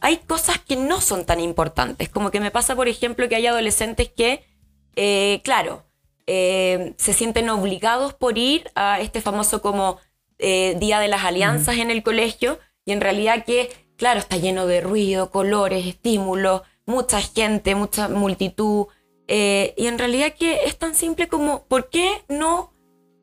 hay 0.00 0.18
cosas 0.18 0.58
que 0.58 0.76
no 0.76 1.00
son 1.00 1.24
tan 1.24 1.40
importantes. 1.40 2.08
Como 2.08 2.30
que 2.30 2.40
me 2.40 2.50
pasa, 2.50 2.74
por 2.74 2.88
ejemplo, 2.88 3.28
que 3.28 3.36
hay 3.36 3.46
adolescentes 3.46 4.10
que, 4.10 4.44
eh, 4.96 5.40
claro, 5.44 5.84
eh, 6.26 6.94
se 6.96 7.12
sienten 7.12 7.50
obligados 7.50 8.14
por 8.14 8.38
ir 8.38 8.70
a 8.74 9.00
este 9.00 9.20
famoso 9.20 9.60
como 9.60 9.98
eh, 10.38 10.76
Día 10.80 10.98
de 10.98 11.08
las 11.08 11.24
Alianzas 11.24 11.76
en 11.76 11.90
el 11.90 12.02
colegio 12.02 12.58
y 12.84 12.92
en 12.92 13.00
realidad 13.00 13.44
que, 13.44 13.70
claro, 13.96 14.20
está 14.20 14.36
lleno 14.36 14.66
de 14.66 14.80
ruido, 14.80 15.30
colores, 15.30 15.86
estímulos, 15.86 16.62
mucha 16.86 17.20
gente, 17.20 17.74
mucha 17.74 18.08
multitud. 18.08 18.86
Eh, 19.26 19.74
y 19.76 19.86
en 19.86 19.98
realidad 19.98 20.34
que 20.38 20.64
es 20.64 20.78
tan 20.78 20.94
simple 20.94 21.28
como, 21.28 21.64
¿por 21.66 21.88
qué 21.88 22.22
no 22.28 22.74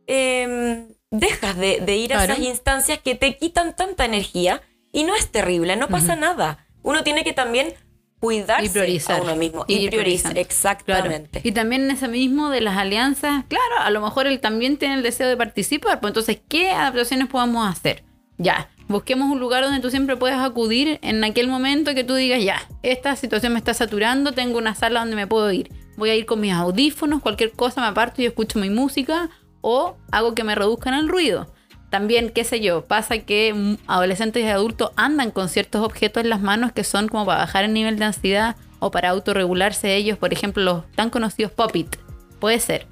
em, 0.07 0.87
dejas 1.11 1.57
de, 1.57 1.95
ir 1.95 2.13
a 2.13 2.23
esas 2.23 2.39
instancias 2.39 2.99
que 2.99 3.15
te 3.15 3.37
quitan 3.37 3.75
tanta 3.75 4.05
energía? 4.05 4.61
Y 4.91 5.03
no 5.03 5.15
es 5.15 5.31
terrible, 5.31 5.75
no 5.75 5.87
pasa 5.87 6.15
nada. 6.15 6.67
Uno 6.83 7.03
tiene 7.03 7.23
que 7.23 7.33
también 7.33 7.73
cuidarse 8.21 8.67
y 8.67 8.69
priorizar. 8.69 9.19
a 9.19 9.23
uno 9.23 9.35
mismo 9.35 9.65
y, 9.67 9.89
priorizar, 9.89 10.37
exactamente. 10.37 11.41
Y 11.43 11.51
también 11.51 11.85
en 11.85 11.91
ese 11.91 12.07
mismo 12.07 12.49
de 12.49 12.61
las 12.61 12.77
alianzas, 12.77 13.43
claro, 13.47 13.79
a 13.79 13.89
lo 13.89 13.99
mejor 13.99 14.27
él 14.27 14.39
también 14.39 14.77
tiene 14.77 14.93
el 14.93 15.03
deseo 15.03 15.27
de 15.27 15.35
participar, 15.35 15.99
pues 15.99 16.11
entonces, 16.11 16.39
¿qué 16.47 16.69
adaptaciones 16.69 17.27
podemos 17.27 17.67
hacer? 17.67 18.03
Ya, 18.37 18.69
busquemos 18.87 19.31
un 19.31 19.39
lugar 19.39 19.63
donde 19.63 19.79
tú 19.79 19.89
siempre 19.89 20.15
puedas 20.17 20.39
acudir 20.39 20.99
en 21.01 21.23
aquel 21.23 21.47
momento 21.47 21.95
que 21.95 22.03
tú 22.03 22.13
digas, 22.13 22.43
ya, 22.43 22.61
esta 22.83 23.15
situación 23.15 23.53
me 23.53 23.59
está 23.59 23.73
saturando, 23.73 24.33
tengo 24.33 24.59
una 24.59 24.75
sala 24.75 24.99
donde 24.99 25.15
me 25.15 25.25
puedo 25.25 25.51
ir. 25.51 25.71
Voy 25.97 26.11
a 26.11 26.15
ir 26.15 26.27
con 26.27 26.39
mis 26.39 26.53
audífonos, 26.53 27.21
cualquier 27.21 27.51
cosa 27.51 27.81
me 27.81 27.87
aparto 27.87 28.21
y 28.21 28.25
escucho 28.25 28.59
mi 28.59 28.69
música 28.69 29.29
o 29.61 29.97
hago 30.11 30.35
que 30.35 30.43
me 30.43 30.53
reduzcan 30.53 30.93
el 30.93 31.09
ruido. 31.09 31.51
También, 31.91 32.29
qué 32.29 32.45
sé 32.45 32.61
yo, 32.61 32.85
pasa 32.85 33.17
que 33.19 33.75
adolescentes 33.85 34.45
y 34.45 34.47
adultos 34.47 34.91
andan 34.95 35.29
con 35.29 35.49
ciertos 35.49 35.83
objetos 35.83 36.23
en 36.23 36.29
las 36.29 36.41
manos 36.41 36.71
que 36.71 36.85
son 36.85 37.09
como 37.09 37.25
para 37.25 37.39
bajar 37.39 37.65
el 37.65 37.73
nivel 37.73 37.99
de 37.99 38.05
ansiedad 38.05 38.55
o 38.79 38.91
para 38.91 39.09
autorregularse 39.09 39.97
ellos, 39.97 40.17
por 40.17 40.31
ejemplo, 40.31 40.63
los 40.63 40.89
tan 40.93 41.09
conocidos 41.09 41.51
pop-it. 41.51 41.97
Puede 42.39 42.61
ser. 42.61 42.87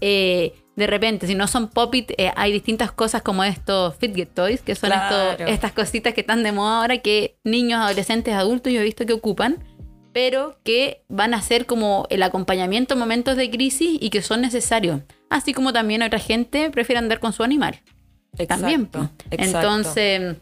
Eh, 0.00 0.54
de 0.76 0.86
repente, 0.86 1.26
si 1.26 1.34
no 1.34 1.48
son 1.48 1.68
pop-it, 1.68 2.12
eh, 2.16 2.30
hay 2.36 2.52
distintas 2.52 2.92
cosas 2.92 3.22
como 3.22 3.42
estos 3.42 3.96
Fidget 3.96 4.32
Toys, 4.32 4.62
que 4.62 4.76
son 4.76 4.92
estas 5.48 5.72
cositas 5.72 6.14
que 6.14 6.20
están 6.20 6.44
de 6.44 6.52
moda 6.52 6.78
ahora 6.78 6.98
que 6.98 7.36
niños, 7.42 7.80
adolescentes, 7.80 8.34
adultos 8.34 8.72
yo 8.72 8.80
he 8.80 8.84
visto 8.84 9.04
que 9.04 9.14
ocupan, 9.14 9.64
pero 10.12 10.60
que 10.62 11.02
van 11.08 11.34
a 11.34 11.42
ser 11.42 11.66
como 11.66 12.06
el 12.08 12.22
acompañamiento 12.22 12.94
en 12.94 13.00
momentos 13.00 13.36
de 13.36 13.50
crisis 13.50 13.98
y 14.00 14.10
que 14.10 14.22
son 14.22 14.42
necesarios. 14.42 15.00
Así 15.28 15.52
como 15.52 15.72
también 15.72 16.02
otra 16.04 16.20
gente 16.20 16.70
prefiere 16.70 17.00
andar 17.00 17.18
con 17.18 17.32
su 17.32 17.42
animal 17.42 17.80
también. 18.48 18.88
Entonces, 19.30 20.36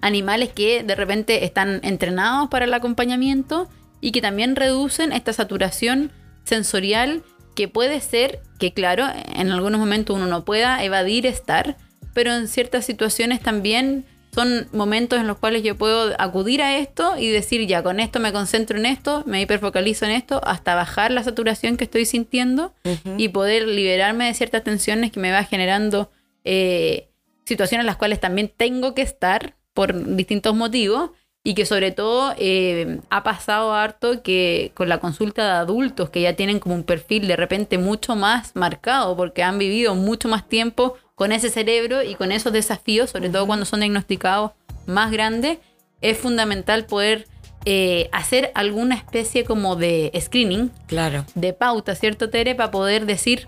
animales 0.00 0.50
que 0.50 0.82
de 0.82 0.94
repente 0.94 1.44
están 1.44 1.80
entrenados 1.82 2.48
para 2.48 2.64
el 2.64 2.74
acompañamiento 2.74 3.68
y 4.00 4.12
que 4.12 4.20
también 4.20 4.56
reducen 4.56 5.12
esta 5.12 5.32
saturación 5.32 6.12
sensorial 6.44 7.22
que 7.54 7.68
puede 7.68 8.00
ser 8.00 8.40
que, 8.58 8.72
claro, 8.72 9.06
en 9.34 9.50
algunos 9.50 9.80
momentos 9.80 10.14
uno 10.14 10.26
no 10.26 10.44
pueda 10.44 10.84
evadir 10.84 11.26
estar, 11.26 11.76
pero 12.14 12.32
en 12.34 12.48
ciertas 12.48 12.84
situaciones 12.84 13.40
también 13.40 14.04
son 14.36 14.68
momentos 14.72 15.18
en 15.18 15.26
los 15.26 15.38
cuales 15.38 15.62
yo 15.62 15.76
puedo 15.76 16.14
acudir 16.18 16.60
a 16.60 16.76
esto 16.76 17.16
y 17.16 17.30
decir, 17.30 17.66
ya, 17.66 17.82
con 17.82 18.00
esto 18.00 18.20
me 18.20 18.32
concentro 18.34 18.76
en 18.78 18.84
esto, 18.84 19.24
me 19.26 19.40
hiperfocalizo 19.40 20.04
en 20.04 20.10
esto, 20.10 20.42
hasta 20.44 20.74
bajar 20.74 21.10
la 21.10 21.24
saturación 21.24 21.78
que 21.78 21.84
estoy 21.84 22.04
sintiendo 22.04 22.74
y 23.16 23.30
poder 23.30 23.66
liberarme 23.66 24.26
de 24.26 24.34
ciertas 24.34 24.62
tensiones 24.62 25.10
que 25.10 25.20
me 25.20 25.32
va 25.32 25.42
generando 25.44 26.10
eh, 26.44 27.08
situaciones 27.46 27.84
en 27.84 27.86
las 27.86 27.96
cuales 27.96 28.20
también 28.20 28.52
tengo 28.54 28.94
que 28.94 29.02
estar 29.02 29.56
por 29.72 30.16
distintos 30.16 30.54
motivos 30.54 31.10
y 31.44 31.54
que 31.54 31.64
sobre 31.64 31.92
todo 31.92 32.34
eh, 32.38 32.98
ha 33.08 33.22
pasado 33.22 33.72
harto 33.72 34.22
que 34.22 34.72
con 34.74 34.88
la 34.88 34.98
consulta 34.98 35.44
de 35.44 35.50
adultos 35.52 36.10
que 36.10 36.20
ya 36.20 36.34
tienen 36.34 36.58
como 36.58 36.74
un 36.74 36.82
perfil 36.82 37.28
de 37.28 37.36
repente 37.36 37.78
mucho 37.78 38.16
más 38.16 38.56
marcado 38.56 39.16
porque 39.16 39.44
han 39.44 39.56
vivido 39.58 39.94
mucho 39.94 40.28
más 40.28 40.48
tiempo 40.48 40.96
con 41.14 41.30
ese 41.30 41.48
cerebro 41.48 42.02
y 42.02 42.16
con 42.16 42.32
esos 42.32 42.52
desafíos, 42.52 43.10
sobre 43.10 43.30
todo 43.30 43.46
cuando 43.46 43.64
son 43.64 43.80
diagnosticados 43.80 44.52
más 44.86 45.12
grandes, 45.12 45.58
es 46.00 46.18
fundamental 46.18 46.86
poder 46.86 47.26
eh, 47.64 48.08
hacer 48.12 48.52
alguna 48.54 48.94
especie 48.94 49.44
como 49.44 49.76
de 49.76 50.12
screening, 50.20 50.70
claro. 50.86 51.24
de 51.34 51.52
pauta, 51.52 51.94
¿cierto, 51.94 52.28
Tere? 52.28 52.54
Para 52.54 52.70
poder 52.70 53.06
decir, 53.06 53.46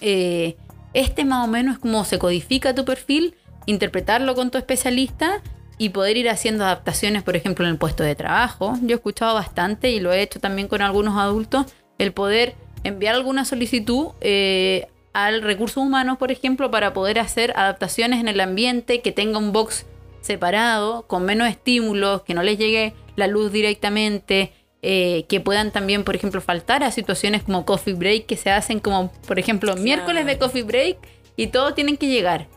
eh, 0.00 0.56
este 0.94 1.24
más 1.24 1.46
o 1.46 1.50
menos 1.50 1.74
es 1.74 1.78
como 1.80 2.04
se 2.04 2.18
codifica 2.18 2.74
tu 2.74 2.84
perfil, 2.84 3.34
interpretarlo 3.66 4.34
con 4.34 4.50
tu 4.50 4.58
especialista 4.58 5.42
y 5.78 5.88
poder 5.88 6.16
ir 6.16 6.28
haciendo 6.28 6.64
adaptaciones, 6.64 7.22
por 7.22 7.36
ejemplo, 7.36 7.64
en 7.64 7.72
el 7.72 7.78
puesto 7.78 8.02
de 8.02 8.14
trabajo. 8.14 8.74
Yo 8.82 8.90
he 8.90 8.94
escuchado 8.94 9.34
bastante 9.34 9.90
y 9.90 10.00
lo 10.00 10.12
he 10.12 10.22
hecho 10.22 10.40
también 10.40 10.68
con 10.68 10.82
algunos 10.82 11.18
adultos, 11.18 11.66
el 11.98 12.12
poder 12.12 12.54
enviar 12.84 13.14
alguna 13.14 13.44
solicitud 13.44 14.08
eh, 14.20 14.88
al 15.12 15.42
recurso 15.42 15.80
humano, 15.80 16.18
por 16.18 16.30
ejemplo, 16.30 16.70
para 16.70 16.92
poder 16.92 17.18
hacer 17.18 17.52
adaptaciones 17.56 18.20
en 18.20 18.28
el 18.28 18.40
ambiente, 18.40 19.02
que 19.02 19.12
tenga 19.12 19.38
un 19.38 19.52
box 19.52 19.86
separado, 20.20 21.06
con 21.06 21.24
menos 21.24 21.48
estímulos, 21.48 22.22
que 22.22 22.34
no 22.34 22.42
les 22.42 22.58
llegue 22.58 22.94
la 23.16 23.26
luz 23.26 23.52
directamente, 23.52 24.52
eh, 24.82 25.24
que 25.28 25.40
puedan 25.40 25.70
también, 25.70 26.02
por 26.04 26.16
ejemplo, 26.16 26.40
faltar 26.40 26.82
a 26.82 26.90
situaciones 26.90 27.44
como 27.44 27.64
coffee 27.64 27.94
break 27.94 28.26
que 28.26 28.36
se 28.36 28.50
hacen 28.50 28.80
como, 28.80 29.12
por 29.26 29.38
ejemplo, 29.38 29.76
miércoles 29.76 30.26
de 30.26 30.38
coffee 30.38 30.64
break 30.64 30.98
y 31.36 31.46
todos 31.46 31.74
tienen 31.74 31.96
que 31.96 32.08
llegar. 32.08 32.48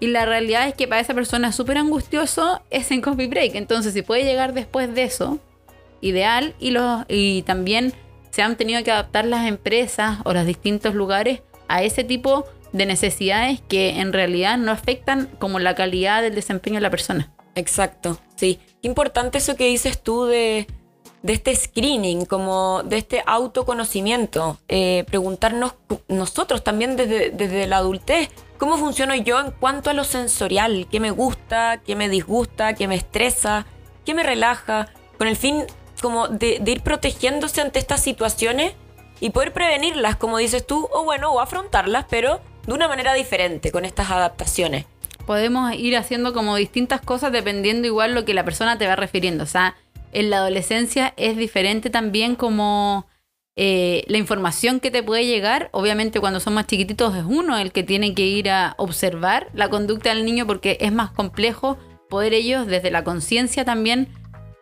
Y 0.00 0.08
la 0.08 0.24
realidad 0.24 0.66
es 0.66 0.74
que 0.74 0.88
para 0.88 1.00
esa 1.00 1.14
persona 1.14 1.52
súper 1.52 1.78
angustioso 1.78 2.60
es 2.70 2.90
en 2.90 3.00
coffee 3.00 3.28
break. 3.28 3.54
Entonces, 3.54 3.92
si 3.92 4.02
puede 4.02 4.24
llegar 4.24 4.52
después 4.52 4.92
de 4.94 5.04
eso, 5.04 5.38
ideal. 6.00 6.54
Y, 6.58 6.70
los, 6.70 7.04
y 7.08 7.42
también 7.42 7.92
se 8.30 8.42
han 8.42 8.56
tenido 8.56 8.82
que 8.82 8.90
adaptar 8.90 9.26
las 9.26 9.46
empresas 9.46 10.18
o 10.24 10.32
los 10.32 10.46
distintos 10.46 10.94
lugares 10.94 11.42
a 11.68 11.82
ese 11.82 12.04
tipo 12.04 12.46
de 12.72 12.86
necesidades 12.86 13.60
que 13.68 14.00
en 14.00 14.12
realidad 14.12 14.58
no 14.58 14.72
afectan 14.72 15.28
como 15.38 15.58
la 15.58 15.74
calidad 15.74 16.22
del 16.22 16.34
desempeño 16.34 16.76
de 16.76 16.82
la 16.82 16.90
persona. 16.90 17.32
Exacto, 17.54 18.20
sí. 18.34 18.58
Qué 18.82 18.88
importante 18.88 19.38
eso 19.38 19.56
que 19.56 19.66
dices 19.66 20.02
tú 20.02 20.26
de 20.26 20.66
de 21.22 21.32
este 21.32 21.54
screening, 21.54 22.24
como 22.24 22.82
de 22.84 22.98
este 22.98 23.22
autoconocimiento, 23.26 24.58
eh, 24.68 25.04
preguntarnos 25.06 25.74
nosotros 26.08 26.62
también 26.62 26.96
desde, 26.96 27.30
desde 27.30 27.66
la 27.66 27.78
adultez, 27.78 28.30
cómo 28.58 28.78
funciono 28.78 29.14
yo 29.14 29.40
en 29.40 29.50
cuanto 29.50 29.90
a 29.90 29.92
lo 29.92 30.04
sensorial, 30.04 30.86
qué 30.90 31.00
me 31.00 31.10
gusta, 31.10 31.82
qué 31.84 31.96
me 31.96 32.08
disgusta, 32.08 32.74
qué 32.74 32.88
me 32.88 32.94
estresa, 32.94 33.66
qué 34.04 34.14
me 34.14 34.22
relaja, 34.22 34.88
con 35.18 35.28
el 35.28 35.36
fin 35.36 35.64
como 36.00 36.28
de, 36.28 36.62
ir 36.64 36.82
protegiéndose 36.82 37.60
ante 37.60 37.78
estas 37.78 38.02
situaciones 38.02 38.74
y 39.20 39.30
poder 39.30 39.52
prevenirlas, 39.52 40.16
como 40.16 40.38
dices 40.38 40.66
tú, 40.66 40.88
o 40.92 41.04
bueno, 41.04 41.32
o 41.32 41.40
afrontarlas, 41.40 42.06
pero 42.08 42.40
de 42.66 42.72
una 42.72 42.88
manera 42.88 43.14
diferente, 43.14 43.72
con 43.72 43.84
estas 43.84 44.10
adaptaciones. 44.10 44.84
Podemos 45.26 45.74
ir 45.74 45.96
haciendo 45.96 46.32
como 46.32 46.54
distintas 46.56 47.00
cosas 47.00 47.32
dependiendo 47.32 47.86
igual 47.86 48.14
lo 48.14 48.24
que 48.24 48.34
la 48.34 48.44
persona 48.44 48.78
te 48.78 48.86
va 48.86 48.94
refiriendo. 48.94 49.42
O 49.44 49.46
sea, 49.46 49.74
en 50.12 50.30
la 50.30 50.38
adolescencia 50.38 51.14
es 51.16 51.36
diferente 51.36 51.90
también 51.90 52.36
como 52.36 53.06
eh, 53.56 54.04
la 54.08 54.18
información 54.18 54.80
que 54.80 54.90
te 54.90 55.02
puede 55.02 55.24
llegar. 55.24 55.70
Obviamente 55.72 56.20
cuando 56.20 56.40
son 56.40 56.54
más 56.54 56.66
chiquititos 56.66 57.16
es 57.16 57.24
uno 57.24 57.58
el 57.58 57.72
que 57.72 57.82
tiene 57.82 58.14
que 58.14 58.26
ir 58.26 58.50
a 58.50 58.74
observar 58.76 59.48
la 59.54 59.70
conducta 59.70 60.10
del 60.10 60.24
niño 60.24 60.46
porque 60.46 60.76
es 60.80 60.92
más 60.92 61.10
complejo 61.10 61.78
poder 62.08 62.34
ellos 62.34 62.66
desde 62.66 62.90
la 62.90 63.02
conciencia 63.02 63.64
también 63.64 64.08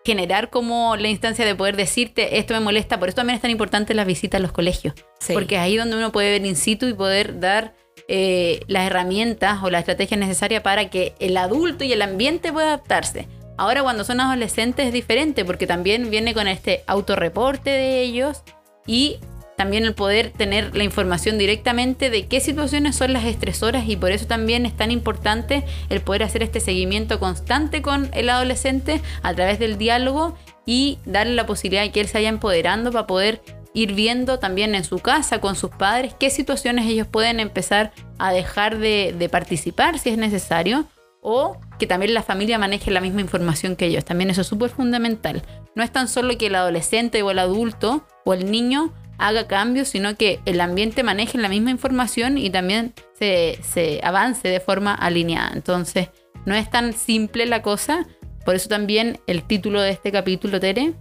generar 0.04 0.50
como 0.50 0.96
la 0.96 1.08
instancia 1.08 1.44
de 1.44 1.54
poder 1.54 1.76
decirte 1.76 2.38
esto 2.38 2.54
me 2.54 2.60
molesta. 2.60 2.98
Por 2.98 3.08
eso 3.08 3.16
también 3.16 3.36
es 3.36 3.42
tan 3.42 3.50
importante 3.50 3.94
las 3.94 4.06
visitas 4.06 4.38
a 4.38 4.42
los 4.42 4.52
colegios. 4.52 4.94
Porque 5.32 5.56
es 5.56 5.60
ahí 5.60 5.76
donde 5.76 5.96
uno 5.96 6.12
puede 6.12 6.30
ver 6.30 6.46
in 6.46 6.56
situ 6.56 6.86
y 6.86 6.94
poder 6.94 7.40
dar 7.40 7.74
eh, 8.06 8.60
las 8.68 8.86
herramientas 8.86 9.62
o 9.62 9.70
la 9.70 9.78
estrategia 9.78 10.16
necesaria 10.16 10.62
para 10.62 10.90
que 10.90 11.14
el 11.20 11.36
adulto 11.36 11.84
y 11.84 11.92
el 11.92 12.02
ambiente 12.02 12.52
pueda 12.52 12.68
adaptarse. 12.74 13.26
Ahora 13.56 13.82
cuando 13.82 14.04
son 14.04 14.20
adolescentes 14.20 14.86
es 14.86 14.92
diferente 14.92 15.44
porque 15.44 15.66
también 15.66 16.10
viene 16.10 16.34
con 16.34 16.48
este 16.48 16.82
autorreporte 16.86 17.70
de 17.70 18.02
ellos 18.02 18.42
y 18.86 19.18
también 19.56 19.84
el 19.84 19.94
poder 19.94 20.30
tener 20.30 20.74
la 20.76 20.82
información 20.82 21.38
directamente 21.38 22.10
de 22.10 22.26
qué 22.26 22.40
situaciones 22.40 22.96
son 22.96 23.12
las 23.12 23.24
estresoras 23.24 23.88
y 23.88 23.96
por 23.96 24.10
eso 24.10 24.26
también 24.26 24.66
es 24.66 24.76
tan 24.76 24.90
importante 24.90 25.64
el 25.88 26.00
poder 26.00 26.24
hacer 26.24 26.42
este 26.42 26.58
seguimiento 26.58 27.20
constante 27.20 27.80
con 27.80 28.10
el 28.12 28.30
adolescente 28.30 29.00
a 29.22 29.32
través 29.34 29.58
del 29.58 29.78
diálogo 29.78 30.36
y 30.66 30.98
darle 31.04 31.34
la 31.34 31.46
posibilidad 31.46 31.82
de 31.82 31.92
que 31.92 32.00
él 32.00 32.08
se 32.08 32.18
vaya 32.18 32.28
empoderando 32.28 32.90
para 32.90 33.06
poder 33.06 33.42
ir 33.74 33.92
viendo 33.94 34.38
también 34.38 34.74
en 34.74 34.84
su 34.84 34.98
casa 34.98 35.40
con 35.40 35.56
sus 35.56 35.70
padres 35.70 36.14
qué 36.18 36.30
situaciones 36.30 36.86
ellos 36.86 37.06
pueden 37.06 37.40
empezar 37.40 37.92
a 38.18 38.32
dejar 38.32 38.78
de, 38.78 39.14
de 39.16 39.28
participar 39.28 39.98
si 39.98 40.10
es 40.10 40.18
necesario 40.18 40.86
o 41.24 41.56
que 41.78 41.86
también 41.86 42.12
la 42.14 42.22
familia 42.22 42.58
maneje 42.58 42.90
la 42.90 43.00
misma 43.00 43.22
información 43.22 43.76
que 43.76 43.86
ellos. 43.86 44.04
También 44.04 44.30
eso 44.30 44.42
es 44.42 44.46
súper 44.46 44.70
fundamental. 44.70 45.42
No 45.74 45.82
es 45.82 45.90
tan 45.90 46.06
solo 46.06 46.36
que 46.36 46.46
el 46.46 46.54
adolescente 46.54 47.22
o 47.22 47.30
el 47.30 47.38
adulto 47.38 48.06
o 48.24 48.34
el 48.34 48.50
niño 48.50 48.92
haga 49.18 49.48
cambios, 49.48 49.88
sino 49.88 50.16
que 50.16 50.40
el 50.44 50.60
ambiente 50.60 51.02
maneje 51.02 51.38
la 51.38 51.48
misma 51.48 51.70
información 51.70 52.36
y 52.36 52.50
también 52.50 52.92
se, 53.18 54.00
avance 54.04 54.48
de 54.48 54.60
forma 54.60 54.94
alineada. 54.94 55.50
Entonces, 55.54 56.10
no 56.44 56.54
es 56.54 56.68
tan 56.70 56.92
simple 56.92 57.46
la 57.46 57.62
cosa. 57.62 58.06
Por 58.44 58.54
eso 58.54 58.68
también 58.68 59.18
el 59.26 59.44
título 59.44 59.80
de 59.80 59.90
este 59.90 60.12
capítulo, 60.12 60.60
Tere. 60.60 60.92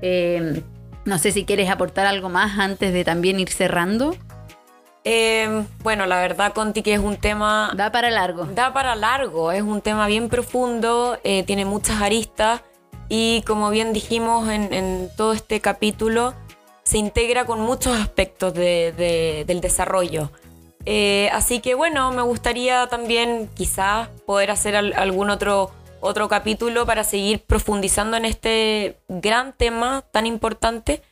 Eh, 0.00 0.62
no 1.04 1.18
sé 1.18 1.32
si 1.32 1.44
quieres 1.44 1.68
aportar 1.68 2.06
algo 2.06 2.28
más 2.28 2.56
antes 2.56 2.92
de 2.92 3.04
también 3.04 3.40
ir 3.40 3.50
cerrando. 3.50 4.14
Eh, 5.04 5.64
bueno, 5.82 6.06
la 6.06 6.20
verdad, 6.20 6.52
Conti, 6.52 6.82
que 6.82 6.94
es 6.94 7.00
un 7.00 7.16
tema... 7.16 7.72
Da 7.76 7.90
para 7.90 8.10
largo. 8.10 8.44
Da 8.46 8.72
para 8.72 8.94
largo, 8.94 9.50
es 9.52 9.62
un 9.62 9.80
tema 9.80 10.06
bien 10.06 10.28
profundo, 10.28 11.18
eh, 11.24 11.42
tiene 11.42 11.64
muchas 11.64 12.00
aristas 12.00 12.60
y 13.08 13.42
como 13.42 13.70
bien 13.70 13.92
dijimos 13.92 14.48
en, 14.48 14.72
en 14.72 15.10
todo 15.16 15.32
este 15.32 15.60
capítulo, 15.60 16.34
se 16.84 16.98
integra 16.98 17.44
con 17.46 17.60
muchos 17.60 17.98
aspectos 17.98 18.54
de- 18.54 18.92
de- 18.96 19.44
del 19.46 19.60
desarrollo. 19.60 20.30
Eh, 20.86 21.28
así 21.32 21.60
que 21.60 21.74
bueno, 21.74 22.10
me 22.12 22.22
gustaría 22.22 22.86
también 22.88 23.48
quizás 23.54 24.08
poder 24.26 24.50
hacer 24.50 24.76
al- 24.76 24.92
algún 24.94 25.30
otro, 25.30 25.70
otro 26.00 26.28
capítulo 26.28 26.86
para 26.86 27.04
seguir 27.04 27.44
profundizando 27.44 28.16
en 28.16 28.24
este 28.24 28.98
gran 29.08 29.52
tema 29.52 30.04
tan 30.12 30.26
importante, 30.26 31.02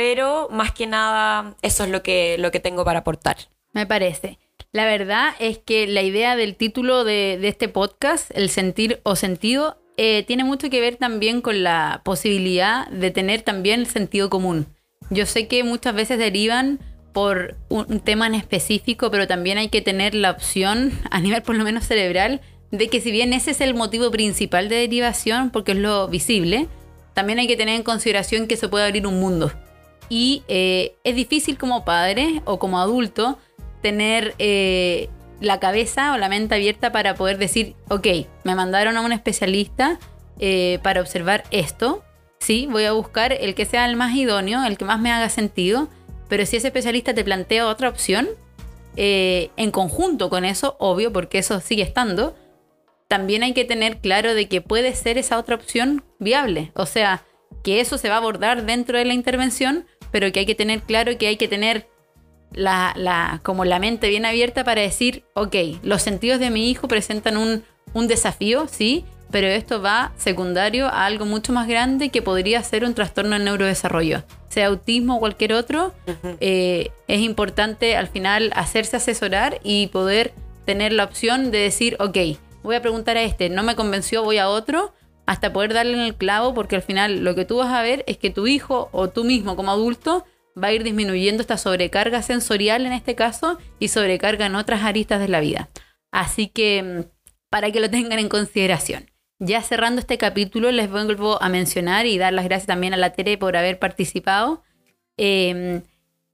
pero 0.00 0.48
más 0.50 0.72
que 0.72 0.86
nada 0.86 1.56
eso 1.60 1.84
es 1.84 1.90
lo 1.90 2.02
que, 2.02 2.38
lo 2.38 2.50
que 2.50 2.58
tengo 2.58 2.86
para 2.86 3.00
aportar. 3.00 3.36
Me 3.74 3.84
parece. 3.84 4.38
La 4.72 4.86
verdad 4.86 5.34
es 5.40 5.58
que 5.58 5.86
la 5.86 6.00
idea 6.00 6.36
del 6.36 6.56
título 6.56 7.04
de, 7.04 7.36
de 7.38 7.48
este 7.48 7.68
podcast, 7.68 8.30
el 8.34 8.48
sentir 8.48 9.00
o 9.02 9.14
sentido, 9.14 9.76
eh, 9.98 10.24
tiene 10.26 10.42
mucho 10.42 10.70
que 10.70 10.80
ver 10.80 10.96
también 10.96 11.42
con 11.42 11.62
la 11.62 12.00
posibilidad 12.02 12.88
de 12.88 13.10
tener 13.10 13.42
también 13.42 13.84
sentido 13.84 14.30
común. 14.30 14.68
Yo 15.10 15.26
sé 15.26 15.48
que 15.48 15.64
muchas 15.64 15.94
veces 15.94 16.18
derivan 16.18 16.80
por 17.12 17.58
un 17.68 18.00
tema 18.00 18.26
en 18.26 18.36
específico, 18.36 19.10
pero 19.10 19.26
también 19.26 19.58
hay 19.58 19.68
que 19.68 19.82
tener 19.82 20.14
la 20.14 20.30
opción, 20.30 20.98
a 21.10 21.20
nivel 21.20 21.42
por 21.42 21.56
lo 21.56 21.64
menos 21.64 21.84
cerebral, 21.84 22.40
de 22.70 22.88
que 22.88 23.02
si 23.02 23.10
bien 23.12 23.34
ese 23.34 23.50
es 23.50 23.60
el 23.60 23.74
motivo 23.74 24.10
principal 24.10 24.70
de 24.70 24.76
derivación, 24.76 25.50
porque 25.50 25.72
es 25.72 25.78
lo 25.78 26.08
visible, 26.08 26.68
también 27.12 27.38
hay 27.38 27.46
que 27.46 27.58
tener 27.58 27.74
en 27.76 27.82
consideración 27.82 28.46
que 28.46 28.56
se 28.56 28.68
puede 28.68 28.86
abrir 28.86 29.06
un 29.06 29.20
mundo. 29.20 29.52
Y 30.10 30.42
eh, 30.48 30.96
es 31.04 31.14
difícil 31.14 31.56
como 31.56 31.84
padre 31.84 32.42
o 32.44 32.58
como 32.58 32.78
adulto 32.78 33.38
tener 33.80 34.34
eh, 34.38 35.08
la 35.40 35.58
cabeza 35.60 36.12
o 36.12 36.18
la 36.18 36.28
mente 36.28 36.54
abierta 36.54 36.92
para 36.92 37.14
poder 37.14 37.38
decir, 37.38 37.76
ok, 37.88 38.06
me 38.44 38.54
mandaron 38.54 38.98
a 38.98 39.00
un 39.00 39.12
especialista 39.12 39.98
eh, 40.38 40.80
para 40.82 41.00
observar 41.00 41.44
esto, 41.50 42.04
sí, 42.40 42.68
voy 42.70 42.84
a 42.84 42.92
buscar 42.92 43.32
el 43.32 43.54
que 43.54 43.64
sea 43.64 43.86
el 43.86 43.96
más 43.96 44.14
idóneo, 44.14 44.64
el 44.64 44.76
que 44.76 44.84
más 44.84 45.00
me 45.00 45.12
haga 45.12 45.30
sentido, 45.30 45.88
pero 46.28 46.44
si 46.44 46.56
ese 46.56 46.66
especialista 46.66 47.14
te 47.14 47.24
plantea 47.24 47.66
otra 47.66 47.88
opción, 47.88 48.28
en 48.96 49.70
conjunto 49.70 50.28
con 50.28 50.44
eso, 50.44 50.76
obvio, 50.78 51.10
porque 51.10 51.38
eso 51.38 51.60
sigue 51.60 51.82
estando, 51.82 52.34
también 53.10 53.42
hay 53.42 53.54
que 53.54 53.64
tener 53.64 53.98
claro 53.98 54.34
de 54.34 54.46
que 54.46 54.60
puede 54.60 54.94
ser 54.94 55.18
esa 55.18 55.38
otra 55.38 55.56
opción 55.56 56.04
viable. 56.20 56.70
O 56.74 56.86
sea, 56.86 57.24
que 57.64 57.80
eso 57.80 57.98
se 57.98 58.08
va 58.08 58.14
a 58.14 58.18
abordar 58.18 58.64
dentro 58.66 58.98
de 58.98 59.04
la 59.04 59.14
intervención, 59.14 59.86
pero 60.10 60.30
que 60.32 60.40
hay 60.40 60.46
que 60.46 60.54
tener 60.54 60.82
claro 60.82 61.16
que 61.18 61.26
hay 61.26 61.36
que 61.36 61.48
tener 61.48 61.86
la, 62.52 62.92
la- 62.96 63.40
como 63.44 63.64
la 63.64 63.78
mente 63.78 64.08
bien 64.08 64.26
abierta 64.26 64.64
para 64.64 64.80
decir, 64.80 65.24
ok, 65.34 65.54
los 65.82 66.02
sentidos 66.02 66.40
de 66.40 66.50
mi 66.50 66.70
hijo 66.70 66.88
presentan 66.88 67.36
un, 67.36 67.62
un 67.94 68.08
desafío, 68.08 68.66
sí, 68.68 69.04
pero 69.30 69.46
esto 69.46 69.80
va 69.80 70.12
secundario 70.16 70.86
a 70.86 71.06
algo 71.06 71.24
mucho 71.24 71.52
más 71.52 71.68
grande 71.68 72.08
que 72.08 72.20
podría 72.22 72.62
ser 72.64 72.84
un 72.84 72.94
trastorno 72.94 73.36
en 73.36 73.44
neurodesarrollo, 73.44 74.24
sea 74.48 74.66
autismo 74.66 75.16
o 75.16 75.20
cualquier 75.20 75.52
otro. 75.52 75.94
eh, 76.40 76.90
es 77.06 77.20
importante 77.20 77.96
al 77.96 78.08
final 78.08 78.50
hacerse 78.56 78.96
asesorar 78.96 79.60
y 79.62 79.86
poder 79.88 80.32
tener 80.66 80.92
la 80.92 81.04
opción 81.04 81.52
de 81.52 81.58
decir, 81.58 81.96
ok, 82.00 82.16
voy 82.64 82.74
a 82.74 82.82
preguntar 82.82 83.16
a 83.16 83.22
este, 83.22 83.48
no 83.48 83.62
me 83.62 83.76
convenció, 83.76 84.24
voy 84.24 84.38
a 84.38 84.48
otro, 84.48 84.92
hasta 85.26 85.52
poder 85.52 85.72
darle 85.74 85.94
en 85.94 86.00
el 86.00 86.14
clavo, 86.16 86.54
porque 86.54 86.76
al 86.76 86.82
final 86.82 87.22
lo 87.24 87.34
que 87.34 87.44
tú 87.44 87.58
vas 87.58 87.72
a 87.72 87.82
ver 87.82 88.04
es 88.06 88.18
que 88.18 88.30
tu 88.30 88.46
hijo 88.46 88.88
o 88.92 89.08
tú 89.08 89.24
mismo 89.24 89.56
como 89.56 89.70
adulto 89.70 90.24
va 90.60 90.68
a 90.68 90.72
ir 90.72 90.82
disminuyendo 90.82 91.40
esta 91.40 91.56
sobrecarga 91.56 92.22
sensorial 92.22 92.84
en 92.86 92.92
este 92.92 93.14
caso 93.14 93.58
y 93.78 93.88
sobrecarga 93.88 94.46
en 94.46 94.56
otras 94.56 94.82
aristas 94.82 95.20
de 95.20 95.28
la 95.28 95.40
vida. 95.40 95.68
Así 96.10 96.48
que 96.48 96.82
mm, 96.82 97.10
para 97.50 97.70
que 97.70 97.80
lo 97.80 97.90
tengan 97.90 98.18
en 98.18 98.28
consideración. 98.28 99.10
Ya 99.38 99.62
cerrando 99.62 100.00
este 100.00 100.18
capítulo, 100.18 100.70
les 100.70 100.90
vuelvo 100.90 101.40
a 101.42 101.48
mencionar 101.48 102.06
y 102.06 102.18
dar 102.18 102.32
las 102.32 102.44
gracias 102.44 102.66
también 102.66 102.92
a 102.92 102.98
la 102.98 103.12
Tere 103.12 103.38
por 103.38 103.56
haber 103.56 103.78
participado. 103.78 104.62
eh, 105.16 105.82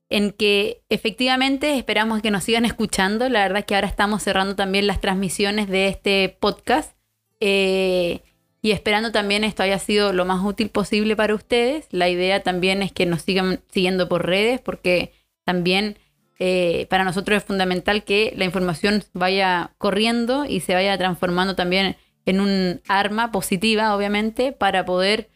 en 0.08 0.30
que 0.30 0.82
efectivamente 0.88 1.76
esperamos 1.76 2.22
que 2.22 2.30
nos 2.30 2.44
sigan 2.44 2.64
escuchando. 2.64 3.28
La 3.28 3.40
verdad 3.40 3.58
es 3.60 3.64
que 3.64 3.74
ahora 3.74 3.88
estamos 3.88 4.22
cerrando 4.22 4.54
también 4.54 4.86
las 4.86 5.00
transmisiones 5.00 5.68
de 5.68 5.88
este 5.88 6.36
podcast. 6.40 6.96
eh, 7.40 8.22
y 8.66 8.72
esperando 8.72 9.12
también 9.12 9.44
esto 9.44 9.62
haya 9.62 9.78
sido 9.78 10.12
lo 10.12 10.24
más 10.24 10.44
útil 10.44 10.70
posible 10.70 11.14
para 11.14 11.36
ustedes. 11.36 11.86
La 11.92 12.08
idea 12.08 12.42
también 12.42 12.82
es 12.82 12.90
que 12.90 13.06
nos 13.06 13.22
sigan 13.22 13.60
siguiendo 13.70 14.08
por 14.08 14.26
redes 14.26 14.60
porque 14.60 15.12
también 15.44 15.98
eh, 16.40 16.88
para 16.90 17.04
nosotros 17.04 17.36
es 17.36 17.44
fundamental 17.44 18.02
que 18.02 18.34
la 18.36 18.44
información 18.44 19.04
vaya 19.12 19.70
corriendo 19.78 20.46
y 20.46 20.58
se 20.58 20.74
vaya 20.74 20.98
transformando 20.98 21.54
también 21.54 21.94
en 22.24 22.40
un 22.40 22.80
arma 22.88 23.30
positiva, 23.30 23.94
obviamente, 23.94 24.50
para 24.50 24.84
poder 24.84 25.30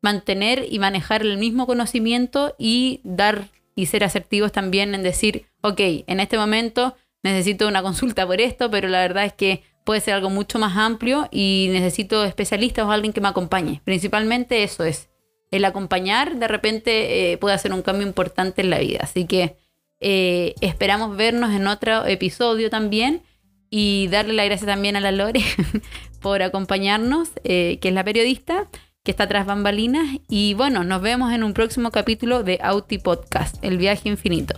mantener 0.00 0.64
y 0.70 0.78
manejar 0.78 1.22
el 1.22 1.38
mismo 1.38 1.66
conocimiento 1.66 2.54
y 2.56 3.00
dar 3.02 3.48
y 3.74 3.86
ser 3.86 4.04
asertivos 4.04 4.52
también 4.52 4.94
en 4.94 5.02
decir, 5.02 5.46
ok, 5.60 5.80
en 6.06 6.20
este 6.20 6.38
momento 6.38 6.94
necesito 7.24 7.66
una 7.66 7.82
consulta 7.82 8.28
por 8.28 8.40
esto, 8.40 8.70
pero 8.70 8.86
la 8.86 9.00
verdad 9.00 9.24
es 9.24 9.32
que 9.32 9.64
puede 9.86 10.00
ser 10.00 10.14
algo 10.14 10.28
mucho 10.28 10.58
más 10.58 10.76
amplio 10.76 11.28
y 11.30 11.68
necesito 11.70 12.24
especialistas 12.24 12.84
o 12.84 12.90
alguien 12.90 13.12
que 13.12 13.20
me 13.20 13.28
acompañe. 13.28 13.80
Principalmente 13.84 14.64
eso 14.64 14.84
es. 14.84 15.08
El 15.52 15.64
acompañar 15.64 16.36
de 16.36 16.48
repente 16.48 17.32
eh, 17.32 17.38
puede 17.38 17.54
hacer 17.54 17.72
un 17.72 17.82
cambio 17.82 18.04
importante 18.04 18.62
en 18.62 18.70
la 18.70 18.80
vida. 18.80 18.98
Así 19.02 19.26
que 19.26 19.56
eh, 20.00 20.54
esperamos 20.60 21.16
vernos 21.16 21.54
en 21.54 21.68
otro 21.68 22.04
episodio 22.04 22.68
también 22.68 23.22
y 23.70 24.08
darle 24.08 24.32
la 24.34 24.44
gracia 24.44 24.66
también 24.66 24.96
a 24.96 25.00
la 25.00 25.12
Lore 25.12 25.40
por 26.20 26.42
acompañarnos, 26.42 27.30
eh, 27.44 27.78
que 27.80 27.88
es 27.88 27.94
la 27.94 28.02
periodista 28.02 28.68
que 29.04 29.12
está 29.12 29.28
tras 29.28 29.46
bambalinas. 29.46 30.18
Y 30.28 30.54
bueno, 30.54 30.82
nos 30.82 31.00
vemos 31.00 31.32
en 31.32 31.44
un 31.44 31.54
próximo 31.54 31.92
capítulo 31.92 32.42
de 32.42 32.58
Auti 32.60 32.98
Podcast, 32.98 33.54
El 33.62 33.78
viaje 33.78 34.08
infinito. 34.08 34.56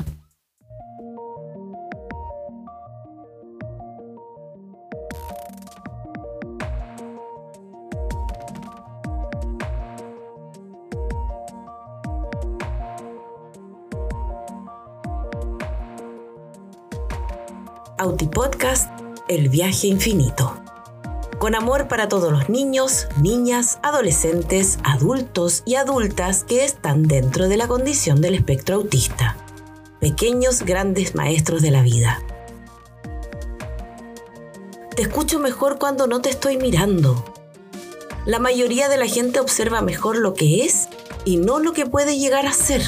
Autipodcast 18.01 18.89
El 19.29 19.49
viaje 19.49 19.89
infinito. 19.89 20.63
Con 21.41 21.57
amor 21.57 21.89
para 21.89 22.07
todos 22.07 22.31
los 22.31 22.49
niños, 22.49 23.09
niñas, 23.21 23.81
adolescentes, 23.83 24.79
adultos 24.85 25.65
y 25.67 25.75
adultas 25.75 26.45
que 26.45 26.65
están 26.65 27.09
dentro 27.09 27.49
de 27.49 27.57
la 27.57 27.67
condición 27.67 28.21
del 28.21 28.37
espectro 28.37 28.77
autista. 28.77 29.37
Pequeños 30.01 30.63
grandes 30.63 31.17
maestros 31.17 31.61
de 31.61 31.73
la 31.73 31.83
vida. 31.83 32.23
Te 34.95 35.03
escucho 35.03 35.41
mejor 35.41 35.81
cuando 35.81 36.07
no 36.07 36.21
te 36.21 36.31
estoy 36.31 36.57
mirando. 36.57 37.25
La 38.27 38.39
mayoría 38.39 38.89
de 38.89 38.97
la 38.97 39.07
gente 39.07 39.41
observa 39.41 39.83
mejor 39.83 40.19
lo 40.19 40.35
que 40.35 40.65
es 40.65 40.89
y 41.25 41.37
no 41.37 41.59
lo 41.59 41.73
que 41.73 41.85
puede 41.85 42.17
llegar 42.17 42.47
a 42.47 42.53
ser. 42.53 42.83